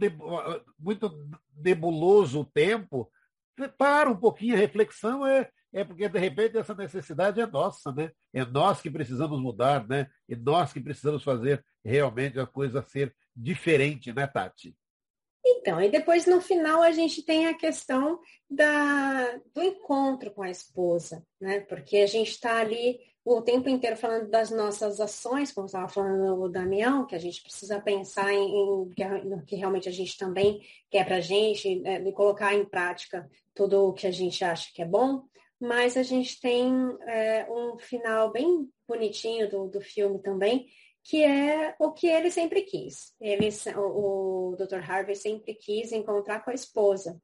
muito 0.79 1.29
nebuloso 1.55 2.41
o 2.41 2.45
tempo, 2.45 3.11
para 3.77 4.09
um 4.09 4.15
pouquinho, 4.15 4.55
a 4.55 4.57
reflexão 4.57 5.25
é, 5.27 5.49
é 5.71 5.83
porque, 5.83 6.09
de 6.09 6.19
repente, 6.19 6.57
essa 6.57 6.73
necessidade 6.73 7.39
é 7.39 7.45
nossa, 7.45 7.91
né? 7.91 8.11
É 8.33 8.43
nós 8.43 8.81
que 8.81 8.89
precisamos 8.89 9.39
mudar, 9.39 9.87
né? 9.87 10.07
E 10.27 10.35
nós 10.35 10.73
que 10.73 10.79
precisamos 10.79 11.23
fazer 11.23 11.63
realmente 11.83 12.39
a 12.39 12.45
coisa 12.45 12.81
ser 12.81 13.15
diferente, 13.35 14.11
né, 14.11 14.25
Tati? 14.25 14.75
Então, 15.45 15.81
e 15.81 15.89
depois 15.89 16.25
no 16.25 16.41
final 16.41 16.81
a 16.81 16.91
gente 16.91 17.23
tem 17.23 17.47
a 17.47 17.53
questão 17.53 18.19
da, 18.49 19.39
do 19.53 19.63
encontro 19.63 20.31
com 20.31 20.41
a 20.41 20.49
esposa, 20.49 21.25
né? 21.39 21.61
Porque 21.61 21.97
a 21.97 22.07
gente 22.07 22.31
está 22.31 22.59
ali 22.59 22.99
o 23.23 23.41
tempo 23.41 23.69
inteiro 23.69 23.95
falando 23.95 24.29
das 24.29 24.49
nossas 24.49 24.99
ações, 24.99 25.51
como 25.51 25.67
estava 25.67 25.87
falando 25.87 26.41
o 26.41 26.49
Damião, 26.49 27.05
que 27.05 27.15
a 27.15 27.19
gente 27.19 27.41
precisa 27.41 27.79
pensar 27.79 28.33
em, 28.33 28.43
em 28.43 28.93
no 29.25 29.43
que 29.45 29.55
realmente 29.55 29.87
a 29.87 29.91
gente 29.91 30.17
também 30.17 30.61
quer 30.89 31.05
para 31.05 31.17
a 31.17 31.21
gente, 31.21 31.81
é, 31.85 31.99
de 31.99 32.11
colocar 32.11 32.55
em 32.55 32.65
prática 32.65 33.29
tudo 33.53 33.87
o 33.87 33.93
que 33.93 34.07
a 34.07 34.11
gente 34.11 34.43
acha 34.43 34.73
que 34.73 34.81
é 34.81 34.85
bom, 34.85 35.23
mas 35.59 35.97
a 35.97 36.03
gente 36.03 36.39
tem 36.39 36.71
é, 37.07 37.45
um 37.51 37.77
final 37.77 38.31
bem 38.31 38.69
bonitinho 38.87 39.49
do, 39.49 39.67
do 39.67 39.81
filme 39.81 40.21
também, 40.21 40.67
que 41.03 41.23
é 41.23 41.75
o 41.79 41.91
que 41.91 42.07
ele 42.07 42.31
sempre 42.31 42.61
quis. 42.61 43.13
Ele, 43.19 43.49
o, 43.75 44.51
o 44.51 44.55
Dr. 44.55 44.79
Harvey 44.79 45.15
sempre 45.15 45.53
quis 45.53 45.91
encontrar 45.91 46.43
com 46.43 46.51
a 46.51 46.53
esposa, 46.53 47.19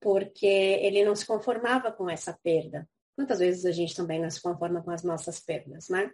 porque 0.00 0.46
ele 0.46 1.04
não 1.04 1.14
se 1.14 1.26
conformava 1.26 1.90
com 1.90 2.08
essa 2.08 2.38
perda. 2.42 2.88
Muitas 3.16 3.38
vezes 3.38 3.64
a 3.64 3.72
gente 3.72 3.94
também 3.94 4.20
não 4.20 4.30
se 4.30 4.42
conforma 4.42 4.82
com 4.82 4.90
as 4.90 5.02
nossas 5.02 5.40
perdas, 5.40 5.88
né? 5.88 6.10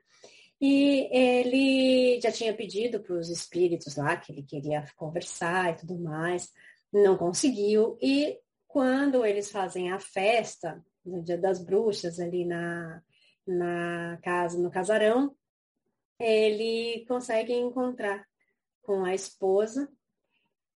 E 0.61 1.09
ele 1.12 2.20
já 2.20 2.33
tinha 2.33 2.55
pedido 2.55 3.00
para 3.00 3.14
os 3.14 3.29
espíritos 3.29 3.96
lá 3.96 4.16
que 4.16 4.33
ele 4.33 4.42
queria 4.42 4.85
conversar 4.96 5.72
e 5.72 5.76
tudo 5.76 5.98
mais, 5.98 6.50
não 6.92 7.16
conseguiu. 7.16 7.98
E 8.00 8.38
quando 8.66 9.24
eles 9.24 9.50
fazem 9.50 9.92
a 9.92 9.98
festa, 9.98 10.83
no 11.07 11.23
Dia 11.23 11.38
das 11.38 11.64
Bruxas, 11.64 12.21
ali 12.21 12.45
na, 12.45 13.03
na 13.47 14.19
casa, 14.23 14.59
no 14.59 14.71
casarão, 14.71 15.35
ele 16.19 17.05
consegue 17.07 17.53
encontrar 17.53 18.27
com 18.83 19.05
a 19.05 19.14
esposa 19.14 19.88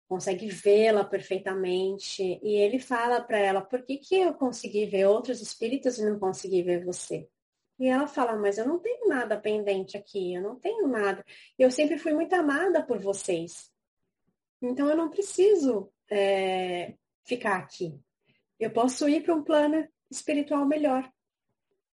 consegue 0.09 0.47
vê-la 0.47 1.05
perfeitamente. 1.05 2.39
E 2.41 2.55
ele 2.55 2.79
fala 2.79 3.21
para 3.21 3.37
ela: 3.37 3.61
por 3.61 3.85
que, 3.85 3.97
que 3.97 4.15
eu 4.15 4.33
consegui 4.33 4.87
ver 4.87 5.05
outros 5.05 5.39
espíritos 5.39 5.99
e 5.99 6.05
não 6.05 6.17
consegui 6.19 6.63
ver 6.63 6.83
você? 6.83 7.29
E 7.79 7.87
ela 7.87 8.07
fala: 8.07 8.35
mas 8.35 8.57
eu 8.57 8.67
não 8.67 8.79
tenho 8.79 9.07
nada 9.07 9.39
pendente 9.39 9.95
aqui, 9.95 10.33
eu 10.33 10.41
não 10.41 10.59
tenho 10.59 10.87
nada. 10.87 11.23
Eu 11.57 11.69
sempre 11.69 11.99
fui 11.99 12.11
muito 12.13 12.33
amada 12.33 12.83
por 12.83 12.99
vocês. 12.99 13.71
Então 14.61 14.89
eu 14.89 14.97
não 14.97 15.09
preciso 15.09 15.89
é, 16.09 16.95
ficar 17.23 17.57
aqui. 17.57 17.97
Eu 18.59 18.71
posso 18.71 19.07
ir 19.07 19.23
para 19.23 19.35
um 19.35 19.43
plano 19.43 19.87
espiritual 20.09 20.65
melhor. 20.65 21.09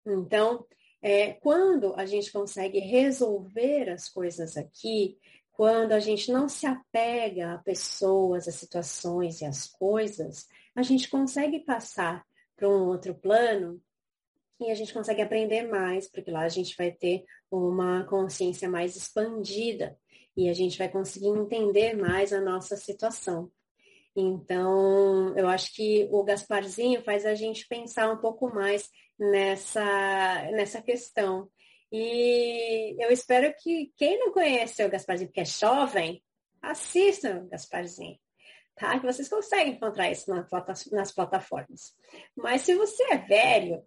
Então, 0.07 0.67
é, 1.03 1.33
quando 1.35 1.95
a 1.97 2.07
gente 2.07 2.33
consegue 2.33 2.79
resolver 2.79 3.91
as 3.91 4.09
coisas 4.09 4.57
aqui, 4.57 5.19
quando 5.53 5.93
a 5.93 6.01
gente 6.01 6.33
não 6.33 6.49
se 6.49 6.67
apega 6.67 7.55
a 7.55 7.59
pessoas, 7.59 8.49
a 8.49 8.53
situações 8.53 9.41
e 9.41 9.45
as 9.45 9.67
coisas, 9.67 10.47
a 10.75 10.83
gente 10.83 11.09
consegue 11.09 11.61
passar 11.61 12.25
para 12.57 12.69
um 12.69 12.87
outro 12.89 13.15
plano 13.15 13.81
e 14.61 14.71
a 14.71 14.75
gente 14.75 14.93
consegue 14.93 15.23
aprender 15.23 15.69
mais, 15.69 16.09
porque 16.09 16.31
lá 16.31 16.43
a 16.43 16.49
gente 16.49 16.77
vai 16.77 16.91
ter 16.91 17.25
uma 17.51 18.05
consciência 18.05 18.69
mais 18.69 18.97
expandida 18.97 19.99
e 20.37 20.49
a 20.49 20.53
gente 20.53 20.79
vai 20.79 20.89
conseguir 20.89 21.29
entender 21.29 21.95
mais 21.95 22.33
a 22.33 22.41
nossa 22.41 22.77
situação. 22.77 23.51
Então, 24.17 25.37
eu 25.37 25.49
acho 25.49 25.75
que 25.75 26.09
o 26.11 26.23
Gasparzinho 26.23 27.03
faz 27.03 27.27
a 27.27 27.35
gente 27.35 27.67
pensar 27.67 28.11
um 28.11 28.19
pouco 28.19 28.53
mais 28.53 28.89
nessa, 29.19 29.85
nessa 30.53 30.81
questão 30.81 31.51
e 31.97 32.97
eu 32.99 33.13
espero 33.13 33.55
que 33.57 33.93
quem 33.97 34.19
não 34.19 34.33
conhece 34.33 34.85
o 34.85 34.91
Gasparzinho, 34.91 35.29
porque 35.29 35.43
é 35.43 35.45
jovem, 35.45 36.21
assista 36.61 37.37
o 37.37 37.49
Gasparzinho. 37.49 38.19
Tá? 38.75 38.99
Que 38.99 39.07
vocês 39.07 39.29
conseguem 39.29 39.75
encontrar 39.75 40.11
isso 40.11 40.29
nas 40.91 41.13
plataformas. 41.13 41.95
Mas 42.37 42.63
se 42.63 42.75
você 42.75 43.01
é 43.13 43.19
velho, 43.19 43.81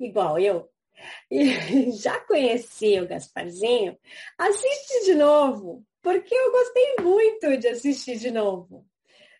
igual 0.00 0.40
eu, 0.40 0.68
e 1.30 1.92
já 1.94 2.18
conheci 2.26 2.98
o 2.98 3.06
Gasparzinho, 3.06 3.96
assiste 4.36 5.04
de 5.04 5.14
novo, 5.14 5.86
porque 6.02 6.34
eu 6.34 6.50
gostei 6.50 6.96
muito 7.00 7.56
de 7.58 7.68
assistir 7.68 8.18
de 8.18 8.32
novo. 8.32 8.84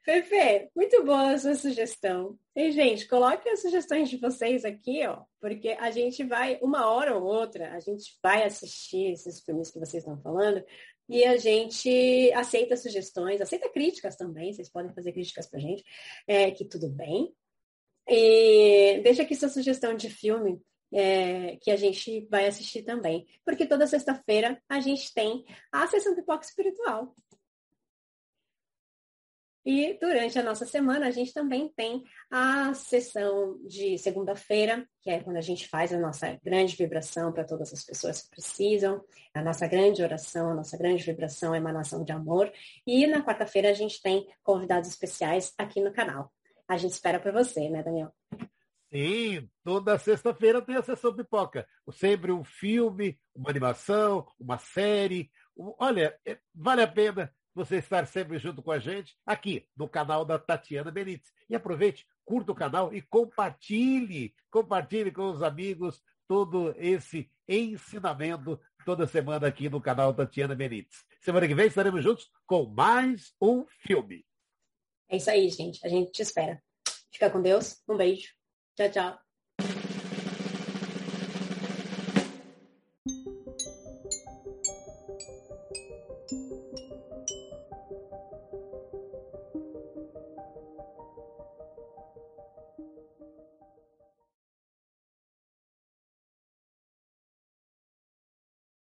Fefe, 0.07 0.71
muito 0.73 1.03
boa 1.05 1.33
a 1.33 1.39
sua 1.39 1.57
sugestão. 1.57 2.39
E, 2.55 2.71
gente, 2.71 3.09
coloque 3.09 3.49
as 3.49 3.61
sugestões 3.61 4.09
de 4.09 4.17
vocês 4.19 4.65
aqui, 4.65 5.05
ó, 5.05 5.25
porque 5.41 5.71
a 5.71 5.91
gente 5.91 6.23
vai, 6.23 6.61
uma 6.63 6.89
hora 6.89 7.17
ou 7.17 7.25
outra, 7.25 7.73
a 7.73 7.81
gente 7.81 8.17
vai 8.23 8.45
assistir 8.45 9.11
esses 9.11 9.41
filmes 9.41 9.69
que 9.69 9.81
vocês 9.81 10.05
estão 10.05 10.17
falando 10.23 10.65
e 11.09 11.25
a 11.25 11.37
gente 11.37 12.33
aceita 12.35 12.77
sugestões, 12.77 13.41
aceita 13.41 13.69
críticas 13.69 14.15
também, 14.15 14.53
vocês 14.53 14.71
podem 14.71 14.95
fazer 14.95 15.11
críticas 15.11 15.49
pra 15.49 15.59
gente, 15.59 15.83
é, 16.29 16.53
que 16.53 16.65
tudo 16.65 16.89
bem. 16.89 17.35
E 18.09 19.01
deixa 19.03 19.23
aqui 19.23 19.35
sua 19.35 19.49
sugestão 19.49 19.97
de 19.97 20.09
filme 20.09 20.63
é, 20.93 21.57
que 21.57 21.73
a 21.73 21.77
gente 21.77 22.29
vai 22.31 22.47
assistir 22.47 22.85
também, 22.85 23.27
porque 23.45 23.67
toda 23.67 23.89
sexta-feira 23.89 24.63
a 24.69 24.79
gente 24.79 25.13
tem 25.13 25.45
a 25.73 25.85
sessão 25.89 26.15
pipoca 26.15 26.45
espiritual. 26.45 27.13
E 29.67 29.99
durante 30.01 30.39
a 30.39 30.45
nossa 30.45 30.65
semana, 30.65 31.09
a 31.09 31.11
gente 31.11 31.35
também 31.35 31.69
tem 31.71 32.05
a 32.31 32.73
sessão 32.73 33.59
de 33.67 33.99
segunda-feira, 33.99 34.89
que 35.03 35.11
é 35.11 35.19
quando 35.19 35.39
a 35.39 35.41
gente 35.41 35.67
faz 35.67 35.93
a 35.93 35.99
nossa 35.99 36.39
grande 36.45 36.77
vibração 36.77 37.33
para 37.33 37.43
todas 37.43 37.73
as 37.73 37.85
pessoas 37.85 38.23
que 38.23 38.31
precisam, 38.31 39.05
a 39.35 39.43
nossa 39.43 39.67
grande 39.67 40.05
oração, 40.05 40.53
a 40.53 40.55
nossa 40.55 40.79
grande 40.79 41.03
vibração, 41.03 41.53
a 41.53 41.57
emanação 41.57 42.05
de 42.05 42.13
amor. 42.13 42.53
E 42.87 43.09
na 43.09 43.25
quarta-feira, 43.25 43.69
a 43.69 43.75
gente 43.75 44.01
tem 44.01 44.25
convidados 44.45 44.89
especiais 44.89 45.53
aqui 45.59 45.81
no 45.81 45.93
canal. 45.93 46.33
A 46.69 46.77
gente 46.77 46.93
espera 46.93 47.19
por 47.19 47.33
você, 47.33 47.69
né, 47.69 47.83
Daniel? 47.83 48.13
Sim, 48.93 49.51
toda 49.65 49.99
sexta-feira 49.99 50.63
tem 50.63 50.77
a 50.77 50.83
sessão 50.83 51.13
pipoca. 51.13 51.67
Sempre 51.91 52.31
um 52.31 52.45
filme, 52.45 53.19
uma 53.35 53.51
animação, 53.51 54.29
uma 54.39 54.59
série. 54.59 55.29
Olha, 55.57 56.17
é, 56.25 56.39
vale 56.55 56.83
a 56.83 56.87
pena 56.87 57.35
você 57.57 57.77
estar 57.77 58.07
sempre 58.07 58.39
junto 58.39 58.63
com 58.63 58.71
a 58.71 58.79
gente 58.79 59.17
aqui 59.25 59.67
no 59.75 59.89
canal 59.89 60.27
da 60.27 60.39
Tatiana 60.39 60.91
Benítez. 60.91 61.33
E 61.49 61.57
aproveite, 61.57 62.07
curta 62.23 62.53
o 62.53 62.55
canal 62.55 62.95
e 62.95 63.01
compartilhe, 63.01 64.35
compartilhe 64.51 65.11
com 65.11 65.31
os 65.31 65.43
amigos 65.43 66.03
todo 66.29 66.75
esse 66.77 67.31
ensinamento 67.49 68.61
toda 68.85 69.07
semana 69.07 69.47
aqui 69.47 69.71
no 69.71 69.81
canal 69.81 70.13
Tatiana 70.13 70.55
Benítez. 70.55 71.07
Semana 71.23 71.49
que 71.49 71.55
vem 71.55 71.67
estaremos 71.67 72.05
juntos 72.05 72.31
com 72.47 72.67
mais 72.67 73.33
um 73.41 73.65
filme. 73.67 74.27
É 75.09 75.17
isso 75.17 75.31
aí, 75.31 75.49
gente. 75.49 75.85
A 75.85 75.89
gente 75.89 76.13
te 76.13 76.21
espera. 76.21 76.63
Fica 77.11 77.31
com 77.31 77.41
Deus. 77.41 77.83
Um 77.89 77.97
beijo. 77.97 78.35
Tchau, 78.77 78.91
tchau. 78.91 79.26